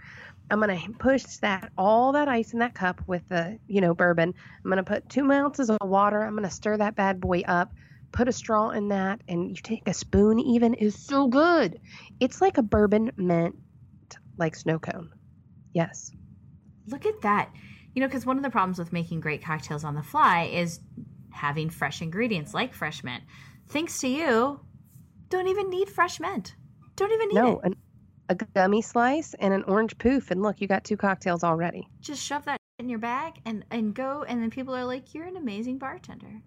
I'm 0.49 0.61
going 0.61 0.77
to 0.77 0.91
push 0.93 1.23
that 1.37 1.71
all 1.77 2.13
that 2.13 2.27
ice 2.27 2.53
in 2.53 2.59
that 2.59 2.73
cup 2.73 3.01
with 3.05 3.27
the, 3.29 3.59
you 3.67 3.81
know, 3.81 3.93
bourbon. 3.93 4.33
I'm 4.63 4.69
going 4.69 4.77
to 4.77 4.83
put 4.83 5.09
2 5.09 5.29
ounces 5.31 5.69
of 5.69 5.77
water. 5.81 6.21
I'm 6.21 6.33
going 6.33 6.43
to 6.43 6.49
stir 6.49 6.77
that 6.77 6.95
bad 6.95 7.19
boy 7.19 7.41
up. 7.47 7.73
Put 8.13 8.29
a 8.29 8.31
straw 8.31 8.69
in 8.69 8.87
that 8.89 9.21
and 9.27 9.49
you 9.49 9.55
take 9.61 9.87
a 9.87 9.93
spoon 9.93 10.39
even 10.39 10.73
is 10.73 10.97
so 10.97 11.27
good. 11.27 11.79
It's 12.21 12.39
like 12.39 12.57
a 12.57 12.63
bourbon 12.63 13.11
mint 13.17 13.55
like 14.37 14.55
snow 14.55 14.79
cone. 14.79 15.11
Yes. 15.73 16.11
Look 16.87 17.05
at 17.05 17.21
that. 17.21 17.51
You 17.93 18.01
know, 18.01 18.07
because 18.07 18.25
one 18.25 18.37
of 18.37 18.43
the 18.43 18.49
problems 18.49 18.79
with 18.79 18.93
making 18.93 19.19
great 19.19 19.43
cocktails 19.43 19.83
on 19.83 19.95
the 19.95 20.03
fly 20.03 20.43
is 20.43 20.79
having 21.37 21.69
fresh 21.69 22.01
ingredients 22.01 22.53
like 22.53 22.73
fresh 22.73 23.03
mint. 23.03 23.23
Thanks 23.69 23.99
to 23.99 24.07
you, 24.07 24.59
don't 25.29 25.47
even 25.47 25.69
need 25.69 25.89
fresh 25.89 26.19
mint. 26.19 26.55
Don't 26.95 27.11
even 27.11 27.29
need 27.29 27.35
No, 27.35 27.59
it. 27.59 27.65
an, 27.65 27.75
a 28.29 28.35
gummy 28.35 28.81
slice 28.81 29.33
and 29.39 29.53
an 29.53 29.63
orange 29.63 29.97
poof 29.97 30.31
and 30.31 30.41
look, 30.41 30.59
you 30.59 30.67
got 30.67 30.83
two 30.83 30.97
cocktails 30.97 31.43
already. 31.43 31.87
Just 32.01 32.23
shove 32.23 32.45
that 32.45 32.57
in 32.79 32.89
your 32.89 32.99
bag 32.99 33.33
and 33.45 33.65
and 33.71 33.93
go, 33.93 34.23
and 34.27 34.41
then 34.41 34.49
people 34.49 34.75
are 34.75 34.85
like, 34.85 35.13
"You're 35.13 35.25
an 35.25 35.37
amazing 35.37 35.77
bartender." 35.77 36.41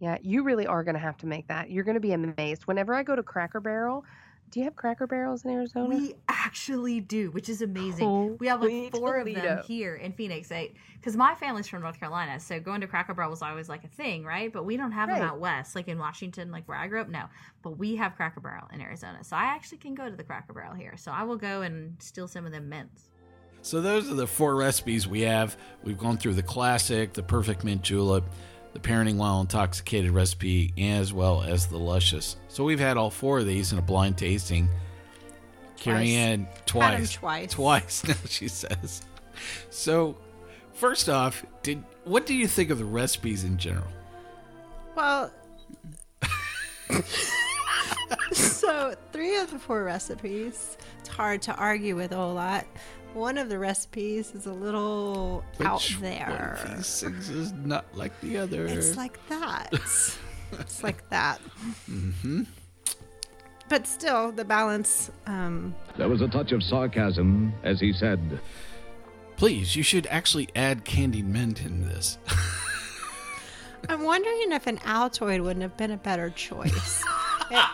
Yeah, 0.00 0.18
you 0.20 0.42
really 0.42 0.66
are 0.66 0.82
going 0.82 0.94
to 0.94 1.00
have 1.00 1.16
to 1.18 1.26
make 1.26 1.46
that. 1.48 1.70
You're 1.70 1.84
going 1.84 1.94
to 1.94 2.00
be 2.00 2.12
amazed. 2.12 2.66
Whenever 2.66 2.92
I 2.92 3.02
go 3.04 3.14
to 3.14 3.22
Cracker 3.22 3.60
Barrel, 3.60 4.04
do 4.52 4.60
you 4.60 4.64
have 4.64 4.76
Cracker 4.76 5.06
Barrels 5.06 5.46
in 5.46 5.50
Arizona? 5.50 5.88
We 5.88 6.14
actually 6.28 7.00
do, 7.00 7.30
which 7.30 7.48
is 7.48 7.62
amazing. 7.62 8.06
Holy 8.06 8.36
we 8.38 8.46
have 8.48 8.60
like 8.60 8.92
four 8.92 9.16
of 9.16 9.24
them 9.24 9.34
Toledo. 9.34 9.62
here 9.66 9.96
in 9.96 10.12
Phoenix. 10.12 10.52
Because 10.94 11.16
my 11.16 11.34
family's 11.34 11.66
from 11.66 11.80
North 11.80 11.98
Carolina, 11.98 12.38
so 12.38 12.60
going 12.60 12.82
to 12.82 12.86
Cracker 12.86 13.14
Barrel 13.14 13.30
was 13.30 13.40
always 13.40 13.70
like 13.70 13.82
a 13.82 13.88
thing, 13.88 14.24
right? 14.24 14.52
But 14.52 14.66
we 14.66 14.76
don't 14.76 14.92
have 14.92 15.08
them 15.08 15.22
out 15.22 15.40
west, 15.40 15.74
like 15.74 15.88
in 15.88 15.98
Washington, 15.98 16.52
like 16.52 16.68
where 16.68 16.76
I 16.76 16.86
grew 16.86 17.00
up. 17.00 17.08
No, 17.08 17.24
but 17.62 17.78
we 17.78 17.96
have 17.96 18.14
Cracker 18.14 18.40
Barrel 18.40 18.68
in 18.74 18.82
Arizona, 18.82 19.24
so 19.24 19.36
I 19.36 19.44
actually 19.44 19.78
can 19.78 19.94
go 19.94 20.10
to 20.10 20.14
the 20.14 20.22
Cracker 20.22 20.52
Barrel 20.52 20.74
here. 20.74 20.98
So 20.98 21.10
I 21.10 21.22
will 21.22 21.38
go 21.38 21.62
and 21.62 21.96
steal 21.98 22.28
some 22.28 22.44
of 22.44 22.52
them 22.52 22.68
mints. 22.68 23.08
So 23.62 23.80
those 23.80 24.10
are 24.10 24.14
the 24.14 24.26
four 24.26 24.54
recipes 24.56 25.08
we 25.08 25.22
have. 25.22 25.56
We've 25.82 25.96
gone 25.96 26.18
through 26.18 26.34
the 26.34 26.42
classic, 26.42 27.14
the 27.14 27.22
perfect 27.22 27.64
mint 27.64 27.80
julep, 27.80 28.24
the 28.72 28.78
parenting 28.78 29.16
while 29.16 29.40
intoxicated 29.40 30.10
recipe, 30.10 30.72
as 30.78 31.12
well 31.12 31.42
as 31.42 31.66
the 31.66 31.78
LushUs. 31.78 32.36
So 32.48 32.64
we've 32.64 32.80
had 32.80 32.96
all 32.96 33.10
four 33.10 33.40
of 33.40 33.46
these 33.46 33.72
in 33.72 33.78
a 33.78 33.82
blind 33.82 34.16
tasting. 34.18 34.68
Cary 35.76 36.14
Ann 36.14 36.46
twice. 36.64 37.12
twice. 37.12 37.52
Twice 37.52 38.04
now 38.08 38.14
she 38.28 38.48
says. 38.48 39.02
So 39.70 40.16
first 40.72 41.08
off, 41.08 41.44
did 41.62 41.82
what 42.04 42.24
do 42.26 42.34
you 42.34 42.46
think 42.46 42.70
of 42.70 42.78
the 42.78 42.84
recipes 42.84 43.44
in 43.44 43.58
general? 43.58 43.88
Well, 44.94 45.32
so 48.32 48.94
three 49.12 49.38
of 49.38 49.50
the 49.50 49.58
four 49.58 49.82
recipes. 49.84 50.76
It's 51.00 51.08
hard 51.08 51.42
to 51.42 51.54
argue 51.56 51.96
with 51.96 52.12
a 52.12 52.26
lot. 52.26 52.66
One 53.14 53.36
of 53.36 53.48
the 53.48 53.58
recipes 53.58 54.34
is 54.34 54.46
a 54.46 54.52
little 54.52 55.44
out 55.60 55.80
Which 55.80 55.98
there. 55.98 56.56
One 56.58 56.70
of 56.70 56.76
these 56.76 57.00
things 57.00 57.28
is 57.28 57.52
not 57.52 57.84
like 57.94 58.18
the 58.20 58.38
other. 58.38 58.66
It's 58.66 58.96
like 58.96 59.18
that. 59.28 59.68
it's 59.72 60.82
like 60.82 61.08
that. 61.10 61.38
Mm-hmm. 61.90 62.44
But 63.68 63.86
still, 63.86 64.32
the 64.32 64.44
balance. 64.44 65.10
Um, 65.26 65.74
There 65.96 66.08
was 66.08 66.22
a 66.22 66.28
touch 66.28 66.52
of 66.52 66.62
sarcasm 66.62 67.52
as 67.62 67.80
he 67.80 67.92
said, 67.92 68.40
Please, 69.36 69.76
you 69.76 69.82
should 69.82 70.06
actually 70.06 70.48
add 70.54 70.84
candied 70.84 71.26
mint 71.26 71.64
in 71.64 71.86
this. 71.86 72.18
I'm 73.88 74.04
wondering 74.04 74.52
if 74.52 74.66
an 74.66 74.78
Altoid 74.78 75.42
wouldn't 75.42 75.62
have 75.62 75.76
been 75.76 75.90
a 75.90 75.96
better 75.96 76.30
choice. 76.30 77.02
it 77.50 77.64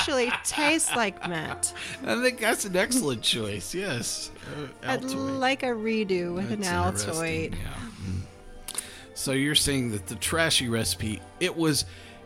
actually 0.00 0.32
tastes 0.44 0.94
like 0.96 1.28
mint. 1.28 1.74
I 2.04 2.22
think 2.22 2.40
that's 2.40 2.64
an 2.64 2.76
excellent 2.76 3.22
choice. 3.22 3.74
Yes, 3.74 4.30
uh, 4.56 4.88
I'd 4.88 5.04
like 5.04 5.62
a 5.62 5.66
redo 5.66 6.34
with 6.34 6.48
That's 6.48 7.04
an 7.04 7.12
Altoid. 7.12 7.52
Yeah. 7.52 7.58
Mm. 7.58 8.80
So 9.14 9.32
you're 9.32 9.54
saying 9.54 9.92
that 9.92 10.06
the 10.06 10.14
trashy 10.14 10.68
recipe 10.68 11.20
it 11.40 11.56
was 11.56 11.84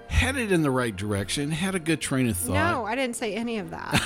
headed 0.08 0.52
in 0.52 0.62
the 0.62 0.70
right 0.70 0.94
direction, 0.94 1.50
had 1.50 1.74
a 1.74 1.78
good 1.78 2.00
train 2.00 2.28
of 2.28 2.36
thought. 2.36 2.54
No, 2.54 2.84
I 2.84 2.94
didn't 2.94 3.16
say 3.16 3.34
any 3.34 3.58
of 3.58 3.70
that. 3.70 4.00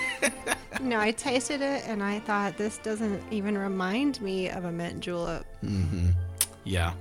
no, 0.80 0.98
I 0.98 1.12
tasted 1.12 1.60
it 1.60 1.84
and 1.86 2.02
I 2.02 2.18
thought 2.20 2.56
this 2.56 2.78
doesn't 2.78 3.22
even 3.30 3.56
remind 3.56 4.20
me 4.20 4.50
of 4.50 4.64
a 4.64 4.72
mint 4.72 5.00
julep. 5.00 5.46
Yeah. 6.64 6.94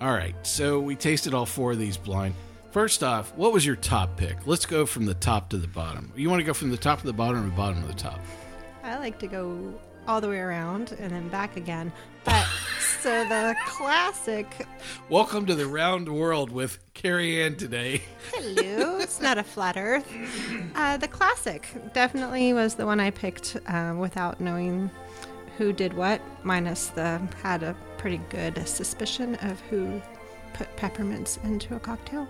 All 0.00 0.12
right. 0.12 0.34
So 0.46 0.80
we 0.80 0.96
tasted 0.96 1.34
all 1.34 1.46
four 1.46 1.72
of 1.72 1.78
these 1.78 1.96
blind. 1.96 2.34
First 2.70 3.02
off, 3.02 3.34
what 3.36 3.52
was 3.52 3.64
your 3.64 3.76
top 3.76 4.16
pick? 4.16 4.46
Let's 4.46 4.66
go 4.66 4.84
from 4.84 5.06
the 5.06 5.14
top 5.14 5.48
to 5.50 5.56
the 5.56 5.68
bottom. 5.68 6.12
You 6.14 6.28
want 6.28 6.40
to 6.40 6.44
go 6.44 6.52
from 6.52 6.70
the 6.70 6.76
top 6.76 7.00
to 7.00 7.06
the 7.06 7.12
bottom 7.12 7.42
or 7.42 7.48
the 7.48 7.56
bottom 7.56 7.80
to 7.80 7.88
the 7.88 7.94
top? 7.94 8.20
I 8.82 8.98
like 8.98 9.18
to 9.20 9.26
go 9.26 9.74
all 10.06 10.20
the 10.20 10.28
way 10.28 10.38
around 10.38 10.94
and 10.98 11.10
then 11.10 11.28
back 11.28 11.56
again. 11.56 11.90
But 12.24 12.46
so 13.00 13.24
the 13.24 13.56
classic 13.66 14.66
Welcome 15.08 15.46
to 15.46 15.54
the 15.54 15.66
round 15.66 16.08
world 16.08 16.50
with 16.50 16.78
Cary 16.92 17.42
Ann 17.42 17.56
today. 17.56 18.02
Hello. 18.34 18.98
it's 18.98 19.20
not 19.20 19.38
a 19.38 19.42
flat 19.44 19.76
earth. 19.76 20.06
Uh, 20.74 20.98
the 20.98 21.08
classic 21.08 21.66
definitely 21.94 22.52
was 22.52 22.74
the 22.74 22.84
one 22.84 23.00
I 23.00 23.10
picked 23.10 23.56
um, 23.66 23.98
without 23.98 24.42
knowing 24.42 24.90
who 25.56 25.72
did 25.72 25.94
what, 25.94 26.20
minus 26.44 26.88
the 26.88 27.18
had 27.42 27.62
a 27.62 27.74
pretty 27.96 28.18
good 28.28 28.68
suspicion 28.68 29.36
of 29.36 29.58
who 29.62 30.02
put 30.56 30.74
peppermints 30.76 31.38
into 31.44 31.74
a 31.76 31.80
cocktail. 31.80 32.26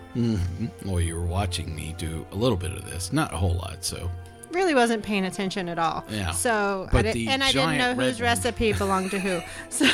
Well, 0.85 1.01
you 1.01 1.15
were 1.15 1.27
watching 1.27 1.75
me 1.75 1.95
do 1.97 2.27
a 2.33 2.35
little 2.35 2.57
bit 2.57 2.73
of 2.73 2.85
this, 2.91 3.13
not 3.13 3.33
a 3.33 3.37
whole 3.37 3.55
lot. 3.55 3.85
So 3.85 4.11
Really 4.51 4.75
wasn't 4.75 5.03
paying 5.03 5.25
attention 5.27 5.69
at 5.69 5.79
all. 5.79 6.05
Yeah. 6.11 6.31
So, 6.31 6.89
But 6.91 7.07
I 7.07 7.13
the 7.13 7.25
did, 7.25 7.29
and 7.33 7.45
I 7.45 7.53
didn't 7.53 7.79
know 7.79 7.95
whose 7.95 8.15
one. 8.17 8.23
recipe 8.25 8.73
belonged 8.73 9.11
to 9.13 9.19
who. 9.21 9.41
So, 9.71 9.87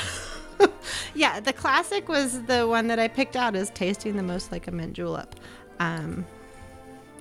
yeah, 1.14 1.40
the 1.40 1.52
classic 1.52 2.08
was 2.08 2.42
the 2.44 2.66
one 2.68 2.86
that 2.88 2.98
I 2.98 3.08
picked 3.08 3.34
out 3.36 3.56
as 3.56 3.70
tasting 3.70 4.16
the 4.16 4.22
most 4.22 4.52
like 4.52 4.68
a 4.68 4.70
mint 4.70 4.92
julep. 4.92 5.34
Um, 5.80 6.24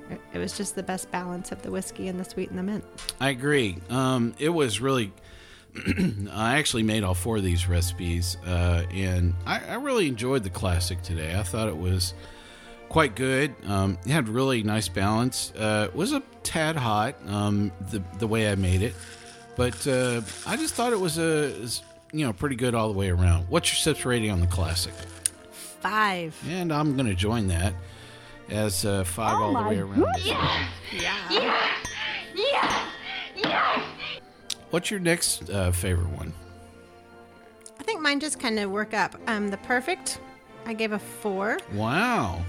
it- 0.10 0.22
it 0.34 0.38
was 0.38 0.56
just 0.58 0.76
the 0.76 0.84
best 0.84 1.10
balance 1.12 1.52
of 1.52 1.62
the 1.64 1.72
whiskey 1.72 2.08
and 2.10 2.20
the 2.20 2.26
sweet 2.26 2.50
and 2.50 2.60
the 2.60 2.64
mint. 2.64 2.84
I 3.20 3.30
agree. 3.30 3.78
Um, 3.90 4.34
it 4.38 4.50
was 4.50 4.80
really. 4.82 5.12
I 6.32 6.58
actually 6.58 6.84
made 6.84 7.04
all 7.04 7.14
four 7.14 7.38
of 7.38 7.44
these 7.44 7.68
recipes, 7.68 8.38
uh, 8.46 8.84
and 8.92 9.34
I, 9.46 9.60
I 9.60 9.74
really 9.76 10.08
enjoyed 10.08 10.44
the 10.44 10.50
classic 10.50 11.02
today. 11.02 11.36
I 11.38 11.44
thought 11.44 11.68
it 11.68 11.78
was 11.78 12.14
quite 12.90 13.16
good. 13.16 13.56
Um, 13.66 13.98
it 14.06 14.12
had 14.12 14.28
really 14.28 14.64
nice 14.64 14.90
balance. 14.90 15.54
Uh, 15.56 15.88
it 15.90 15.96
was 15.96 16.12
a 16.12 16.22
tad 16.44 16.76
hot 16.76 17.16
um, 17.28 17.72
the 17.90 18.04
the 18.20 18.28
way 18.28 18.52
I 18.52 18.56
made 18.56 18.82
it, 18.82 18.94
but 19.56 19.88
uh, 19.88 20.22
I 20.46 20.58
just 20.58 20.74
thought 20.74 20.92
it 20.92 21.00
was 21.00 21.18
a 21.18 21.46
is, 21.62 21.84
you 22.12 22.26
know 22.26 22.34
pretty 22.34 22.58
good 22.58 22.76
all 22.76 22.92
the 22.92 22.98
way 22.98 23.10
around. 23.10 23.46
What's 23.48 23.72
your 23.72 23.78
sips 23.78 24.06
rating 24.06 24.30
on 24.30 24.42
the 24.42 24.48
classic? 24.48 24.94
Five. 25.52 26.38
And 26.50 26.72
I'm 26.72 26.96
going 26.96 27.08
to 27.08 27.16
join 27.16 27.48
that 27.48 27.74
as 28.50 28.86
uh, 28.86 29.04
five 29.04 29.36
all 29.36 29.54
the 29.54 29.70
way 29.70 29.80
around. 29.80 30.06
What's 34.72 34.90
your 34.90 35.00
next 35.00 35.50
uh, 35.50 35.72
favorite 35.72 36.10
one? 36.10 36.34
I 37.80 37.84
think 37.84 38.02
mine 38.02 38.20
just 38.20 38.40
kind 38.40 38.58
of 38.60 38.72
work 38.72 38.94
up. 38.94 39.16
Um, 39.28 39.50
the 39.50 39.58
perfect, 39.58 40.20
I 40.66 40.74
gave 40.74 40.92
a 40.94 41.00
four. 41.00 41.60
Wow. 41.74 42.44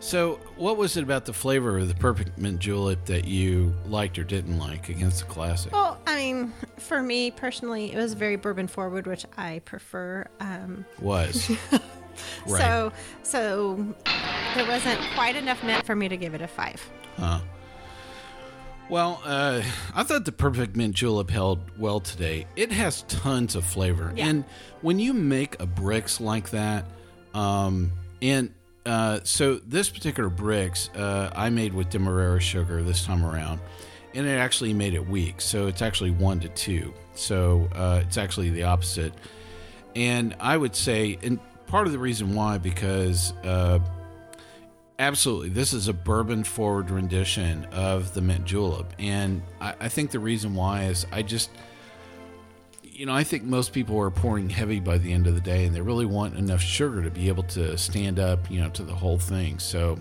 So, 0.00 0.38
what 0.56 0.76
was 0.76 0.98
it 0.98 1.02
about 1.02 1.24
the 1.24 1.32
flavor 1.32 1.78
of 1.78 1.88
the 1.88 1.94
perfect 1.94 2.36
mint 2.36 2.58
julep 2.60 3.06
that 3.06 3.24
you 3.24 3.72
liked 3.86 4.18
or 4.18 4.24
didn't 4.24 4.58
like 4.58 4.90
against 4.90 5.20
the 5.20 5.24
classic? 5.24 5.72
Well, 5.72 5.98
I 6.06 6.16
mean, 6.16 6.52
for 6.76 7.02
me 7.02 7.30
personally, 7.30 7.90
it 7.92 7.96
was 7.96 8.12
very 8.12 8.36
bourbon 8.36 8.68
forward, 8.68 9.06
which 9.06 9.24
I 9.38 9.60
prefer. 9.64 10.26
Um, 10.40 10.84
Was 11.00 11.50
right. 12.46 12.60
So, 12.60 12.92
so 13.22 13.94
there 14.54 14.66
wasn't 14.66 15.00
quite 15.14 15.36
enough 15.36 15.64
mint 15.64 15.86
for 15.86 15.96
me 15.96 16.08
to 16.10 16.18
give 16.18 16.34
it 16.34 16.42
a 16.42 16.48
five. 16.48 16.86
Well, 18.90 19.20
uh, 19.24 19.62
I 19.94 20.02
thought 20.02 20.24
the 20.26 20.32
perfect 20.32 20.76
mint 20.76 20.94
julep 20.94 21.30
held 21.30 21.58
well 21.78 22.00
today. 22.00 22.46
It 22.54 22.70
has 22.72 23.02
tons 23.02 23.56
of 23.56 23.64
flavor, 23.64 24.12
Yeah. 24.14 24.26
and 24.28 24.44
when 24.82 24.98
you 24.98 25.14
make 25.14 25.54
a 25.60 25.66
brix 25.66 26.20
like 26.20 26.50
that, 26.50 26.84
um, 27.32 27.92
and 28.20 28.52
uh, 28.84 29.20
so 29.24 29.56
this 29.56 29.88
particular 29.88 30.28
brix 30.28 30.90
uh, 30.98 31.30
I 31.34 31.48
made 31.48 31.72
with 31.72 31.88
Demerara 31.88 32.38
sugar 32.40 32.82
this 32.82 33.04
time 33.04 33.24
around, 33.24 33.60
and 34.14 34.26
it 34.26 34.38
actually 34.38 34.74
made 34.74 34.92
it 34.92 35.08
weak. 35.08 35.40
So 35.40 35.66
it's 35.66 35.80
actually 35.80 36.10
one 36.10 36.38
to 36.40 36.48
two. 36.50 36.92
So 37.14 37.68
uh, 37.74 38.02
it's 38.06 38.18
actually 38.18 38.50
the 38.50 38.64
opposite. 38.64 39.14
And 39.96 40.36
I 40.40 40.56
would 40.58 40.76
say, 40.76 41.18
and 41.22 41.40
part 41.66 41.86
of 41.86 41.92
the 41.94 41.98
reason 41.98 42.34
why, 42.34 42.58
because 42.58 43.32
uh, 43.44 43.78
absolutely, 44.98 45.48
this 45.48 45.72
is 45.72 45.88
a 45.88 45.92
bourbon 45.92 46.44
forward 46.44 46.90
rendition 46.90 47.66
of 47.72 48.14
the 48.14 48.20
mint 48.20 48.44
julep. 48.44 48.92
And 48.98 49.42
I, 49.60 49.74
I 49.80 49.88
think 49.88 50.10
the 50.10 50.18
reason 50.18 50.54
why 50.54 50.84
is 50.84 51.06
I 51.12 51.22
just, 51.22 51.50
you 52.82 53.06
know, 53.06 53.14
I 53.14 53.24
think 53.24 53.42
most 53.42 53.72
people 53.72 53.98
are 53.98 54.10
pouring 54.10 54.48
heavy 54.48 54.80
by 54.80 54.98
the 54.98 55.12
end 55.12 55.26
of 55.26 55.34
the 55.34 55.40
day 55.40 55.64
and 55.64 55.74
they 55.74 55.80
really 55.80 56.06
want 56.06 56.36
enough 56.36 56.60
sugar 56.60 57.02
to 57.02 57.10
be 57.10 57.28
able 57.28 57.42
to 57.44 57.76
stand 57.76 58.18
up, 58.18 58.50
you 58.50 58.60
know, 58.60 58.70
to 58.70 58.82
the 58.82 58.94
whole 58.94 59.18
thing. 59.18 59.58
So 59.58 59.98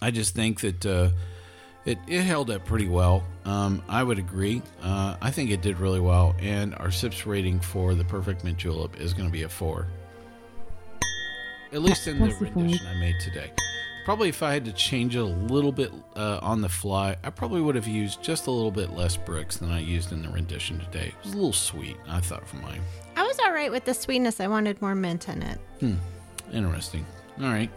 I 0.00 0.10
just 0.10 0.34
think 0.34 0.60
that 0.60 0.84
uh, 0.84 1.10
it, 1.84 1.98
it 2.08 2.22
held 2.22 2.50
up 2.50 2.64
pretty 2.64 2.88
well. 2.88 3.22
Um, 3.44 3.82
I 3.88 4.02
would 4.02 4.18
agree. 4.18 4.62
Uh, 4.82 5.16
I 5.20 5.30
think 5.30 5.50
it 5.50 5.62
did 5.62 5.78
really 5.78 6.00
well. 6.00 6.34
And 6.40 6.74
our 6.76 6.90
SIPS 6.90 7.24
rating 7.26 7.60
for 7.60 7.94
the 7.94 8.04
Perfect 8.04 8.42
Mint 8.42 8.58
Julep 8.58 9.00
is 9.00 9.14
going 9.14 9.28
to 9.28 9.32
be 9.32 9.44
a 9.44 9.48
four. 9.48 9.86
At 11.72 11.82
least 11.82 12.06
in 12.06 12.18
the 12.18 12.34
rendition 12.34 12.86
I 12.86 12.94
made 12.94 13.14
today. 13.20 13.50
Probably 14.04 14.28
if 14.28 14.42
I 14.42 14.52
had 14.52 14.64
to 14.64 14.72
change 14.72 15.14
it 15.14 15.20
a 15.20 15.24
little 15.24 15.70
bit 15.70 15.92
uh, 16.16 16.40
on 16.42 16.60
the 16.60 16.68
fly, 16.68 17.16
I 17.22 17.30
probably 17.30 17.60
would 17.60 17.76
have 17.76 17.86
used 17.86 18.20
just 18.22 18.48
a 18.48 18.50
little 18.50 18.72
bit 18.72 18.90
less 18.92 19.16
brix 19.16 19.58
than 19.58 19.70
I 19.70 19.78
used 19.78 20.10
in 20.12 20.22
the 20.22 20.28
rendition 20.28 20.80
today. 20.80 21.08
It 21.08 21.24
was 21.24 21.32
a 21.34 21.36
little 21.36 21.52
sweet, 21.52 21.96
I 22.08 22.18
thought, 22.20 22.46
for 22.48 22.56
mine. 22.56 22.80
I 23.16 23.22
was 23.22 23.38
all 23.38 23.52
right 23.52 23.70
with 23.70 23.84
the 23.84 23.94
sweetness. 23.94 24.40
I 24.40 24.48
wanted 24.48 24.82
more 24.82 24.94
mint 24.96 25.28
in 25.28 25.42
it. 25.42 25.58
Hmm. 25.80 25.94
Interesting. 26.52 27.06
All 27.40 27.46
right. 27.46 27.70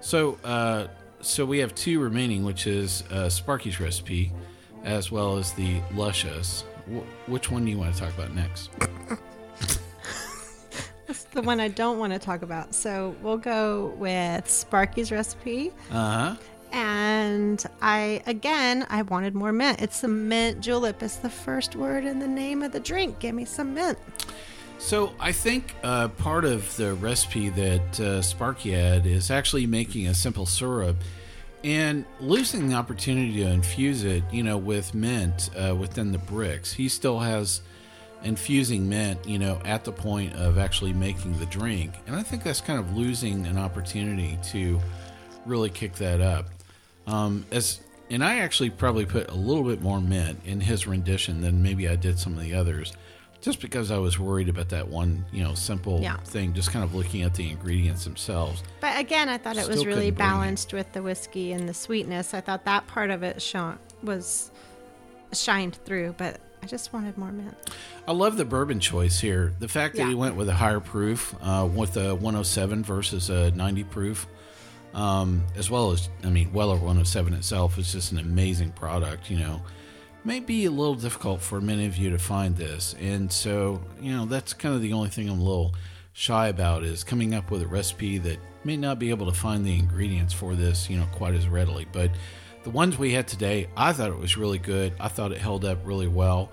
So, 0.00 0.38
uh, 0.44 0.86
so 1.20 1.44
we 1.44 1.58
have 1.58 1.74
two 1.74 2.00
remaining, 2.00 2.44
which 2.44 2.66
is 2.66 3.04
uh, 3.10 3.28
Sparky's 3.28 3.78
recipe, 3.78 4.32
as 4.84 5.12
well 5.12 5.36
as 5.36 5.52
the 5.52 5.80
LushUs. 5.92 6.62
Wh- 6.86 7.28
which 7.30 7.50
one 7.50 7.64
do 7.64 7.70
you 7.70 7.78
want 7.78 7.94
to 7.94 8.00
talk 8.00 8.14
about 8.14 8.32
next? 8.34 8.70
That's 11.06 11.24
the 11.24 11.42
one 11.42 11.60
I 11.60 11.68
don't 11.68 11.98
want 11.98 12.12
to 12.12 12.18
talk 12.18 12.42
about. 12.42 12.74
So 12.74 13.14
we'll 13.22 13.36
go 13.36 13.94
with 13.96 14.48
Sparky's 14.48 15.12
recipe. 15.12 15.72
Uh 15.90 15.94
huh. 15.94 16.36
And 16.72 17.64
I, 17.80 18.22
again, 18.26 18.86
I 18.90 19.02
wanted 19.02 19.34
more 19.34 19.52
mint. 19.52 19.80
It's 19.80 20.00
the 20.00 20.08
mint 20.08 20.60
julep. 20.60 21.02
It's 21.02 21.16
the 21.16 21.30
first 21.30 21.76
word 21.76 22.04
in 22.04 22.18
the 22.18 22.26
name 22.26 22.62
of 22.62 22.72
the 22.72 22.80
drink. 22.80 23.20
Give 23.20 23.34
me 23.34 23.44
some 23.44 23.74
mint. 23.74 23.98
So 24.78 25.14
I 25.18 25.32
think 25.32 25.74
uh, 25.82 26.08
part 26.08 26.44
of 26.44 26.76
the 26.76 26.94
recipe 26.94 27.48
that 27.50 28.00
uh, 28.00 28.20
Sparky 28.20 28.72
had 28.72 29.06
is 29.06 29.30
actually 29.30 29.66
making 29.66 30.06
a 30.06 30.14
simple 30.14 30.44
syrup 30.44 30.96
and 31.64 32.04
losing 32.20 32.68
the 32.68 32.74
opportunity 32.74 33.36
to 33.38 33.46
infuse 33.46 34.04
it, 34.04 34.22
you 34.30 34.42
know, 34.42 34.58
with 34.58 34.94
mint 34.94 35.50
uh, 35.56 35.74
within 35.74 36.12
the 36.12 36.18
brix. 36.18 36.74
He 36.74 36.88
still 36.88 37.20
has 37.20 37.62
infusing 38.26 38.88
mint, 38.88 39.26
you 39.26 39.38
know, 39.38 39.60
at 39.64 39.84
the 39.84 39.92
point 39.92 40.34
of 40.34 40.58
actually 40.58 40.92
making 40.92 41.38
the 41.38 41.46
drink, 41.46 41.92
and 42.06 42.16
I 42.16 42.22
think 42.22 42.42
that's 42.42 42.60
kind 42.60 42.78
of 42.78 42.96
losing 42.96 43.46
an 43.46 43.56
opportunity 43.56 44.38
to 44.50 44.80
really 45.46 45.70
kick 45.70 45.94
that 45.94 46.20
up. 46.20 46.46
Um, 47.06 47.46
as 47.52 47.80
and 48.10 48.22
I 48.22 48.38
actually 48.38 48.70
probably 48.70 49.06
put 49.06 49.30
a 49.30 49.34
little 49.34 49.64
bit 49.64 49.80
more 49.80 50.00
mint 50.00 50.40
in 50.44 50.60
his 50.60 50.86
rendition 50.86 51.40
than 51.40 51.62
maybe 51.62 51.88
I 51.88 51.96
did 51.96 52.18
some 52.18 52.34
of 52.34 52.40
the 52.40 52.54
others 52.54 52.92
just 53.40 53.60
because 53.60 53.90
I 53.90 53.98
was 53.98 54.18
worried 54.18 54.48
about 54.48 54.70
that 54.70 54.88
one, 54.88 55.24
you 55.32 55.44
know, 55.44 55.54
simple 55.54 56.00
Yeah. 56.00 56.16
thing, 56.18 56.52
just 56.52 56.72
kind 56.72 56.84
of 56.84 56.94
looking 56.94 57.22
at 57.22 57.34
the 57.34 57.48
ingredients 57.48 58.04
themselves. 58.04 58.62
But 58.80 58.98
again, 58.98 59.28
I 59.28 59.38
thought 59.38 59.56
it 59.56 59.68
was 59.68 59.84
really 59.84 59.86
couldn't 59.86 60.00
bring 60.00 60.08
it. 60.08 60.18
balanced 60.18 60.72
with 60.72 60.92
the 60.92 61.02
whiskey 61.02 61.52
and 61.52 61.68
the 61.68 61.74
sweetness. 61.74 62.34
I 62.34 62.40
thought 62.40 62.64
that 62.64 62.86
part 62.88 63.10
of 63.10 63.22
it 63.22 63.40
shone, 63.40 63.78
was 64.02 64.50
shined 65.32 65.76
through, 65.84 66.14
but 66.18 66.40
I 66.66 66.68
just 66.68 66.92
wanted 66.92 67.16
more 67.16 67.30
mint. 67.30 67.54
I 68.08 68.12
love 68.12 68.36
the 68.36 68.44
bourbon 68.44 68.80
choice 68.80 69.20
here. 69.20 69.52
The 69.60 69.68
fact 69.68 69.94
that 69.94 70.02
Yeah. 70.02 70.08
he 70.08 70.14
went 70.16 70.34
with 70.34 70.48
a 70.48 70.54
higher 70.54 70.80
proof, 70.80 71.32
uh, 71.40 71.68
with 71.72 71.96
a 71.96 72.12
107 72.16 72.82
versus 72.82 73.30
a 73.30 73.52
90 73.52 73.84
proof, 73.84 74.26
um, 74.92 75.44
as 75.54 75.70
well 75.70 75.92
as, 75.92 76.08
I 76.24 76.30
mean, 76.30 76.52
Weller 76.52 76.76
107 76.76 77.34
itself 77.34 77.78
is 77.78 77.92
just 77.92 78.10
an 78.10 78.18
amazing 78.18 78.72
product, 78.72 79.30
you 79.30 79.38
know. 79.38 79.62
May 80.24 80.40
be 80.40 80.64
a 80.64 80.72
little 80.72 80.96
difficult 80.96 81.40
for 81.40 81.60
many 81.60 81.86
of 81.86 81.96
you 81.96 82.10
to 82.10 82.18
find 82.18 82.56
this. 82.56 82.96
And 83.00 83.30
so, 83.32 83.80
you 84.00 84.10
know, 84.12 84.26
that's 84.26 84.52
kind 84.52 84.74
of 84.74 84.82
the 84.82 84.92
only 84.92 85.08
thing 85.10 85.28
I'm 85.30 85.38
a 85.38 85.44
little 85.44 85.72
shy 86.14 86.48
about 86.48 86.82
is 86.82 87.04
coming 87.04 87.32
up 87.32 87.48
with 87.52 87.62
a 87.62 87.66
recipe 87.68 88.18
that 88.18 88.40
may 88.64 88.76
not 88.76 88.98
be 88.98 89.10
able 89.10 89.26
to 89.26 89.38
find 89.38 89.64
the 89.64 89.78
ingredients 89.78 90.34
for 90.34 90.56
this, 90.56 90.90
you 90.90 90.98
know, 90.98 91.06
quite 91.12 91.34
as 91.34 91.46
readily. 91.46 91.86
But 91.92 92.10
the 92.66 92.72
ones 92.72 92.98
we 92.98 93.12
had 93.12 93.28
today, 93.28 93.68
I 93.76 93.92
thought 93.92 94.10
it 94.10 94.18
was 94.18 94.36
really 94.36 94.58
good. 94.58 94.92
I 94.98 95.06
thought 95.06 95.30
it 95.30 95.38
held 95.38 95.64
up 95.64 95.78
really 95.84 96.08
well. 96.08 96.50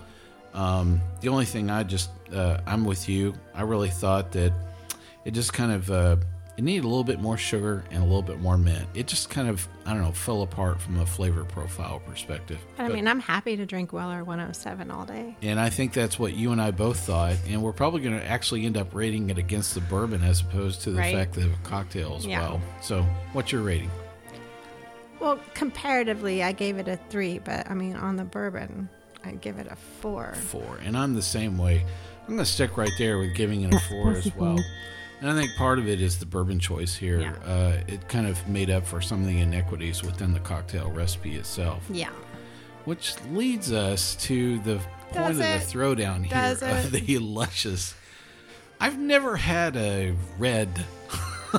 Um, 0.54 1.00
the 1.20 1.28
only 1.28 1.44
thing 1.44 1.68
I 1.72 1.82
just, 1.82 2.08
uh, 2.32 2.60
I'm 2.68 2.84
with 2.84 3.08
you. 3.08 3.34
I 3.52 3.62
really 3.62 3.90
thought 3.90 4.30
that 4.30 4.52
it 5.24 5.32
just 5.32 5.52
kind 5.52 5.72
of, 5.72 5.90
uh, 5.90 6.14
it 6.56 6.62
needed 6.62 6.84
a 6.84 6.86
little 6.86 7.02
bit 7.02 7.18
more 7.18 7.36
sugar 7.36 7.82
and 7.90 7.98
a 8.00 8.06
little 8.06 8.22
bit 8.22 8.38
more 8.38 8.56
mint. 8.56 8.86
It 8.94 9.08
just 9.08 9.28
kind 9.28 9.48
of, 9.48 9.66
I 9.84 9.92
don't 9.92 10.02
know, 10.02 10.12
fell 10.12 10.42
apart 10.42 10.80
from 10.80 11.00
a 11.00 11.04
flavor 11.06 11.44
profile 11.44 11.98
perspective. 12.06 12.58
But, 12.76 12.84
I 12.84 12.88
mean, 12.90 13.08
I'm 13.08 13.18
happy 13.18 13.56
to 13.56 13.66
drink 13.66 13.92
Weller 13.92 14.22
107 14.22 14.92
all 14.92 15.04
day. 15.04 15.34
and 15.42 15.58
I 15.58 15.68
think 15.68 15.92
that's 15.94 16.16
what 16.16 16.34
you 16.34 16.52
and 16.52 16.62
I 16.62 16.70
both 16.70 17.00
thought. 17.00 17.34
And 17.48 17.60
we're 17.60 17.72
probably 17.72 18.02
going 18.02 18.16
to 18.16 18.24
actually 18.24 18.66
end 18.66 18.76
up 18.76 18.94
rating 18.94 19.30
it 19.30 19.38
against 19.38 19.74
the 19.74 19.80
bourbon 19.80 20.22
as 20.22 20.42
opposed 20.42 20.82
to 20.82 20.92
the 20.92 20.98
Right. 20.98 21.12
fact 21.12 21.32
that 21.32 21.44
of 21.46 21.52
a 21.54 21.68
cocktail 21.68 22.14
as 22.16 22.24
Yeah. 22.24 22.38
well. 22.42 22.62
So, 22.80 23.02
what's 23.32 23.50
your 23.50 23.62
rating? 23.62 23.90
Well, 25.20 25.38
comparatively, 25.54 26.42
I 26.42 26.52
gave 26.52 26.78
it 26.78 26.88
a 26.88 26.96
three, 27.08 27.38
but 27.38 27.70
I 27.70 27.74
mean, 27.74 27.96
on 27.96 28.16
the 28.16 28.24
bourbon, 28.24 28.88
I 29.24 29.32
give 29.32 29.58
it 29.58 29.66
a 29.70 29.76
four. 29.76 30.34
Four. 30.34 30.78
And 30.84 30.96
I'm 30.96 31.14
the 31.14 31.22
same 31.22 31.56
way. 31.58 31.84
I'm 32.22 32.34
going 32.34 32.38
to 32.38 32.44
stick 32.44 32.76
right 32.76 32.90
there 32.98 33.18
with 33.18 33.34
giving 33.34 33.62
it 33.62 33.72
a 33.74 33.78
four 33.80 34.12
as 34.12 34.34
well. 34.36 34.58
And 35.20 35.30
I 35.30 35.34
think 35.40 35.54
part 35.56 35.78
of 35.78 35.88
it 35.88 36.00
is 36.00 36.18
the 36.18 36.26
bourbon 36.26 36.58
choice 36.58 36.94
here. 36.94 37.20
Yeah. 37.20 37.32
Uh, 37.44 37.80
it 37.86 38.08
kind 38.08 38.26
of 38.26 38.46
made 38.48 38.68
up 38.70 38.86
for 38.86 39.00
some 39.00 39.20
of 39.22 39.26
the 39.26 39.40
inequities 39.40 40.02
within 40.02 40.32
the 40.32 40.40
cocktail 40.40 40.90
recipe 40.90 41.36
itself. 41.36 41.82
Yeah. 41.90 42.10
Which 42.84 43.14
leads 43.30 43.72
us 43.72 44.16
to 44.16 44.58
the 44.60 44.76
point 45.10 45.14
Does 45.14 45.38
of 45.38 45.44
it? 45.44 45.60
the 45.62 45.78
throwdown 45.78 46.24
here 46.24 46.30
Does 46.30 46.62
of 46.62 46.92
the 46.92 47.00
LushUs. 47.00 47.94
I've 48.80 48.98
never 48.98 49.36
had 49.36 49.76
a 49.76 50.14
red 50.38 50.84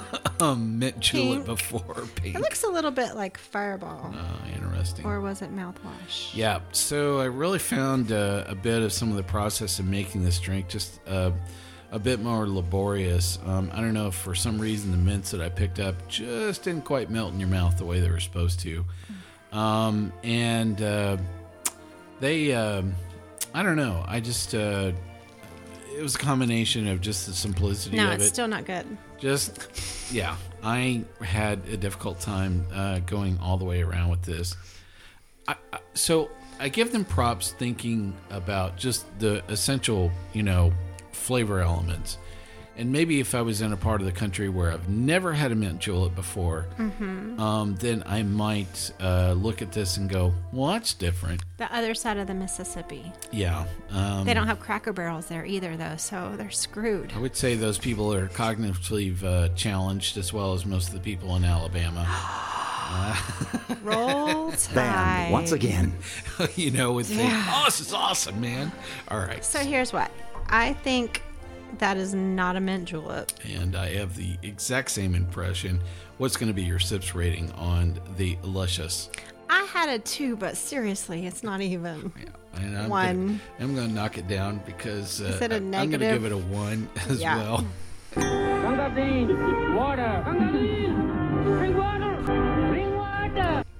um, 0.39 0.79
mint 0.79 0.99
julep 0.99 1.45
before. 1.45 2.05
Pink. 2.15 2.35
It 2.35 2.41
looks 2.41 2.63
a 2.63 2.67
little 2.69 2.91
bit 2.91 3.15
like 3.15 3.37
Fireball. 3.37 4.13
Oh, 4.15 4.47
interesting. 4.53 5.05
Or 5.05 5.21
was 5.21 5.41
it 5.41 5.55
mouthwash? 5.55 6.35
Yeah, 6.35 6.59
so 6.71 7.19
I 7.19 7.25
really 7.25 7.59
found 7.59 8.11
uh, 8.11 8.43
a 8.47 8.55
bit 8.55 8.81
of 8.81 8.91
some 8.93 9.09
of 9.09 9.17
the 9.17 9.23
process 9.23 9.79
of 9.79 9.85
making 9.85 10.23
this 10.23 10.39
drink 10.39 10.67
just 10.67 10.99
uh, 11.07 11.31
a 11.91 11.99
bit 11.99 12.19
more 12.19 12.47
laborious. 12.47 13.39
Um, 13.45 13.69
I 13.73 13.81
don't 13.81 13.93
know 13.93 14.07
if 14.07 14.15
for 14.15 14.35
some 14.35 14.59
reason 14.59 14.91
the 14.91 14.97
mints 14.97 15.31
that 15.31 15.41
I 15.41 15.49
picked 15.49 15.79
up 15.79 16.07
just 16.07 16.63
didn't 16.63 16.85
quite 16.85 17.09
melt 17.09 17.33
in 17.33 17.39
your 17.39 17.49
mouth 17.49 17.77
the 17.77 17.85
way 17.85 17.99
they 17.99 18.09
were 18.09 18.19
supposed 18.19 18.59
to. 18.61 18.83
Um, 19.51 20.11
and 20.23 20.81
uh, 20.81 21.17
they, 22.19 22.53
um 22.53 22.93
I 23.53 23.63
don't 23.63 23.77
know, 23.77 24.03
I 24.05 24.19
just, 24.19 24.53
uh, 24.53 24.91
it 25.97 26.01
was 26.01 26.15
a 26.15 26.19
combination 26.19 26.87
of 26.87 27.01
just 27.01 27.25
the 27.27 27.33
simplicity 27.33 27.95
No, 27.97 28.03
of 28.03 28.07
it. 28.07 28.09
No, 28.09 28.15
it's 28.15 28.25
it 28.25 28.33
still 28.33 28.47
not 28.47 28.65
good. 28.65 28.85
just 29.19 30.11
yeah 30.11 30.35
i 30.63 31.03
had 31.21 31.59
a 31.69 31.77
difficult 31.77 32.19
time 32.19 32.65
uh, 32.73 32.99
going 32.99 33.37
all 33.41 33.57
the 33.57 33.65
way 33.65 33.81
around 33.81 34.09
with 34.09 34.21
this 34.23 34.55
I, 35.47 35.55
I, 35.73 35.79
so 35.93 36.29
i 36.59 36.69
give 36.69 36.91
them 36.91 37.05
props 37.05 37.51
thinking 37.53 38.13
about 38.29 38.77
just 38.77 39.05
the 39.19 39.43
essential 39.49 40.11
you 40.33 40.43
know 40.43 40.73
flavor 41.11 41.59
elements 41.61 42.17
and 42.77 42.91
maybe 42.91 43.19
if 43.19 43.33
i 43.35 43.41
was 43.41 43.61
in 43.61 43.71
a 43.73 43.77
part 43.77 44.01
of 44.01 44.05
the 44.07 44.11
country 44.11 44.49
where 44.49 44.71
i've 44.71 44.87
never 44.89 45.33
had 45.33 45.51
a 45.51 45.55
mint 45.55 45.79
julep 45.79 46.13
before 46.15 46.65
um, 46.79 47.75
then 47.79 48.03
i 48.05 48.21
might 48.23 48.91
uh, 49.01 49.33
look 49.33 49.61
at 49.61 49.71
this 49.71 49.97
and 49.97 50.09
go 50.09 50.33
well 50.51 50.71
that's 50.73 50.93
different 50.93 51.41
The 51.57 51.73
other 51.73 51.93
side 51.93 52.17
of 52.17 52.27
the 52.27 52.33
Mississippi. 52.33 53.11
yeah 53.31 53.65
um, 53.91 54.25
They 54.25 54.33
don't 54.33 54.47
have 54.47 54.59
cracker 54.59 54.91
barrels 54.93 55.27
there 55.27 55.45
either, 55.45 55.77
though, 55.77 55.95
so 55.95 56.33
they're 56.37 56.51
screwed. 56.51 57.13
I 57.15 57.19
would 57.19 57.35
say 57.37 57.55
those 57.55 57.77
people 57.77 58.13
are 58.13 58.27
cognitively 58.27 59.23
uh, 59.23 59.47
challenged 59.55 60.17
as 60.17 60.33
well 60.33 60.53
as 60.53 60.65
most 60.65 60.89
of 60.89 60.93
the 60.95 60.99
people 60.99 61.33
in 61.37 61.45
Alabama. 61.45 62.03
Roll 63.83 64.51
Tide. 64.51 64.75
Bam, 64.75 65.31
once 65.31 65.51
again. 65.53 65.93
you 66.55 66.71
know, 66.71 66.91
with 66.93 67.07
thinking, 67.07 67.27
Yeah. 67.27 67.45
oh, 67.55 67.63
this 67.65 67.79
is 67.79 67.93
awesome, 67.93 68.39
man. 68.41 68.71
All 69.09 69.19
right. 69.19 69.43
So 69.43 69.59
here's 69.59 69.93
what 69.93 70.11
I 70.49 70.73
think 70.73 71.21
that 71.79 71.97
is 71.97 72.13
not 72.13 72.55
a 72.55 72.59
mint 72.59 72.85
julep. 72.85 73.31
And 73.57 73.75
I 73.75 73.89
have 73.95 74.15
the 74.15 74.37
exact 74.43 74.91
same 74.91 75.15
impression. 75.15 75.79
What's 76.17 76.37
going 76.37 76.47
to 76.47 76.53
be 76.53 76.63
your 76.63 76.79
sips 76.79 77.13
rating 77.15 77.51
on 77.53 77.99
the 78.17 78.35
LushUs? 78.37 79.09
I 79.49 79.63
had 79.65 79.89
a 79.89 79.99
two, 79.99 80.35
but 80.35 80.57
seriously, 80.57 81.27
it's 81.27 81.43
not 81.43 81.61
even. 81.61 82.11
Yeah, 82.19 82.61
and 82.63 82.77
I'm 82.77 82.89
One. 82.89 83.27
Gonna, 83.27 83.39
I'm 83.59 83.75
going 83.75 83.87
to 83.89 83.93
knock 83.93 84.17
it 84.17 84.27
down 84.27 84.61
because 84.65 85.21
uh, 85.21 85.25
Is 85.25 85.41
it 85.41 85.51
a 85.51 85.55
I- 85.55 85.57
I'm 85.57 85.71
going 85.71 85.91
to 85.91 85.97
give 85.99 86.25
it 86.25 86.31
a 86.31 86.37
one 86.37 86.89
as 87.09 87.21
Yeah. 87.21 87.37
well. 87.37 87.65
Water. 89.75 90.23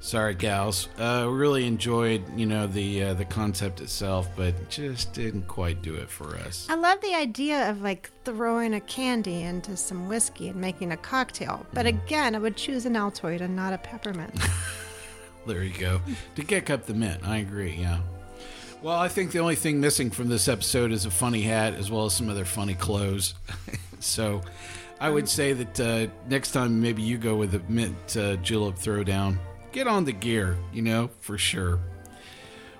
Sorry, 0.06 0.36
gals. 0.36 0.88
Uh, 1.00 1.28
really 1.32 1.65
enjoyed, 1.65 2.24
you 2.38 2.46
know, 2.46 2.68
the 2.68 3.06
uh, 3.06 3.13
the 3.15 3.26
concept 3.26 3.82
itself, 3.82 4.30
but 4.36 4.70
just 4.70 5.13
didn't 5.13 5.48
quite 5.48 5.82
do 5.82 5.96
it 5.96 6.12
for 6.12 6.36
us. 6.36 6.68
I 6.70 6.76
love 6.76 7.02
the 7.02 7.15
idea 7.15 7.68
of 7.72 7.82
like 7.82 8.12
throwing 8.24 8.76
a 8.76 8.82
candy 8.82 9.41
into 9.41 9.76
some 9.76 10.08
whiskey 10.08 10.50
and 10.50 10.62
making 10.62 10.91
a 10.91 10.98
cocktail. 10.98 11.65
But 11.74 11.88
again, 11.88 12.36
I 12.36 12.38
would 12.38 12.56
choose 12.56 12.86
an 12.86 12.94
Altoid 12.94 13.41
and 13.41 13.56
not 13.56 13.74
a 13.74 13.80
peppermint. 13.80 14.39
There 15.48 15.63
you 15.63 15.78
go. 15.78 16.02
To 16.38 16.44
kick 16.44 16.72
up 16.72 16.88
the 16.88 16.96
mint. 16.96 17.22
I 17.24 17.38
agree, 17.38 17.76
yeah. 17.80 18.00
Well, 18.82 18.98
I 18.98 19.08
think 19.08 19.32
the 19.32 19.38
only 19.38 19.54
thing 19.54 19.80
missing 19.80 20.10
from 20.10 20.28
this 20.28 20.48
episode 20.48 20.91
is 20.91 21.06
a 21.06 21.12
funny 21.12 21.44
hat 21.44 21.76
as 21.76 21.91
well 21.91 22.06
as 22.06 22.15
some 22.15 22.30
other 22.30 22.46
funny 22.46 22.74
clothes. 22.74 23.36
so 24.00 24.41
I 25.00 25.12
would 25.12 25.30
say 25.30 25.54
that 25.54 25.80
uh, 25.80 26.08
next 26.28 26.50
time 26.50 26.82
maybe 26.82 27.04
you 27.04 27.20
go 27.20 27.36
with 27.36 27.54
a 27.54 27.62
mint 27.70 28.18
uh, 28.18 28.38
julep 28.38 28.76
throwdown, 28.76 29.38
get 29.75 29.88
on 29.88 30.05
the 30.05 30.13
gear, 30.13 30.57
you 30.71 30.81
know, 30.81 31.09
for 31.19 31.38
sure. 31.38 31.79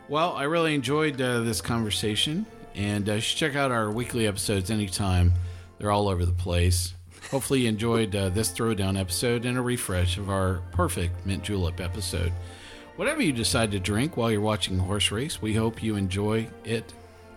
Well, 0.08 0.34
I 0.34 0.44
really 0.44 0.74
enjoyed 0.74 1.22
uh, 1.22 1.42
this 1.42 1.60
conversation, 1.60 2.46
and 2.74 3.10
uh, 3.10 3.20
check 3.20 3.54
out 3.54 3.70
our 3.70 3.92
weekly 3.92 4.28
episodes 4.28 4.72
anytime. 4.72 5.34
They're 5.78 5.92
all 5.92 6.08
over 6.08 6.26
the 6.26 6.32
place. 6.32 6.94
Hopefully, 7.32 7.62
you 7.62 7.70
enjoyed 7.70 8.16
uh, 8.16 8.30
this 8.30 8.50
throwdown 8.50 8.98
episode 8.98 9.44
and 9.46 9.58
a 9.58 9.62
refresh 9.62 10.18
of 10.18 10.30
our 10.30 10.62
perfect 10.72 11.26
mint 11.26 11.44
julep 11.44 11.82
episode. 11.82 12.32
Whatever 12.96 13.22
you 13.22 13.34
decide 13.34 13.72
to 13.72 13.80
drink 13.80 14.16
while 14.16 14.32
you're 14.32 14.40
watching 14.40 14.80
a 14.80 14.84
horse 14.84 15.12
race, 15.12 15.42
we 15.42 15.54
hope 15.54 15.84
you 15.84 15.98
enjoy 15.98 16.48
it 16.64 16.94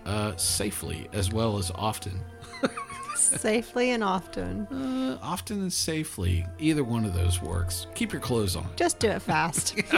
uh, 0.06 0.36
safely 0.36 1.08
as 1.12 1.32
well 1.32 1.58
as 1.58 1.72
often. 1.72 2.20
Safely 3.18 3.90
and 3.90 4.02
often. 4.04 4.66
Uh, 4.66 5.18
often 5.22 5.60
and 5.62 5.72
safely. 5.72 6.46
Either 6.58 6.84
one 6.84 7.04
of 7.04 7.14
those 7.14 7.42
works. 7.42 7.86
Keep 7.94 8.12
your 8.12 8.20
clothes 8.20 8.56
on. 8.56 8.68
Just 8.76 8.98
do 8.98 9.08
it 9.08 9.20
fast. 9.20 9.76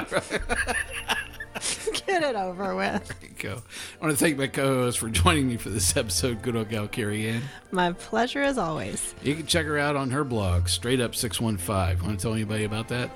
Get 2.07 2.23
it 2.23 2.37
over 2.37 2.75
with. 2.75 3.07
There 3.07 3.29
you 3.29 3.35
go. 3.39 3.63
I 4.01 4.05
want 4.05 4.17
to 4.17 4.25
thank 4.25 4.39
my 4.39 4.47
co-host 4.47 4.99
for 4.99 5.09
joining 5.09 5.49
me 5.49 5.57
for 5.57 5.69
this 5.69 5.97
episode, 5.97 6.43
good 6.43 6.57
old 6.57 6.69
gal 6.69 6.89
Cary 6.89 7.29
Ann. 7.29 7.43
My 7.71 7.93
pleasure 7.93 8.43
as 8.43 8.59
always. 8.59 9.15
You 9.23 9.35
can 9.35 9.47
check 9.47 9.67
her 9.67 9.79
out 9.79 9.97
on 9.97 10.11
her 10.11 10.25
blog, 10.25 10.69
Straight 10.69 11.01
Up 11.01 11.15
615. 11.15 12.05
Want 12.05 12.19
to 12.19 12.23
tell 12.23 12.35
anybody 12.35 12.65
about 12.65 12.89
that? 12.89 13.11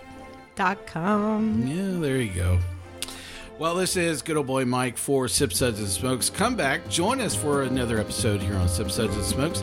Dot 0.57 0.87
com. 0.87 1.67
Yeah, 1.67 2.01
there 2.01 2.19
you 2.19 2.33
go. 2.33 2.59
Well, 3.59 3.77
this 3.77 3.97
is 3.97 4.21
good 4.21 4.37
old 4.37 4.49
boy 4.49 4.65
Mike 4.65 4.97
for 4.97 5.29
Sip 5.29 5.53
Suds 5.53 5.79
and 5.79 5.89
Smokes. 5.89 6.29
Come 6.29 6.57
back, 6.57 6.89
join 6.89 7.21
us 7.21 7.37
for 7.37 7.63
another 7.63 7.99
episode 7.99 8.43
here 8.43 8.57
on 8.57 8.69
Sip 8.69 8.91
Suds 8.91 9.15
and 9.15 9.25
Smokes, 9.25 9.63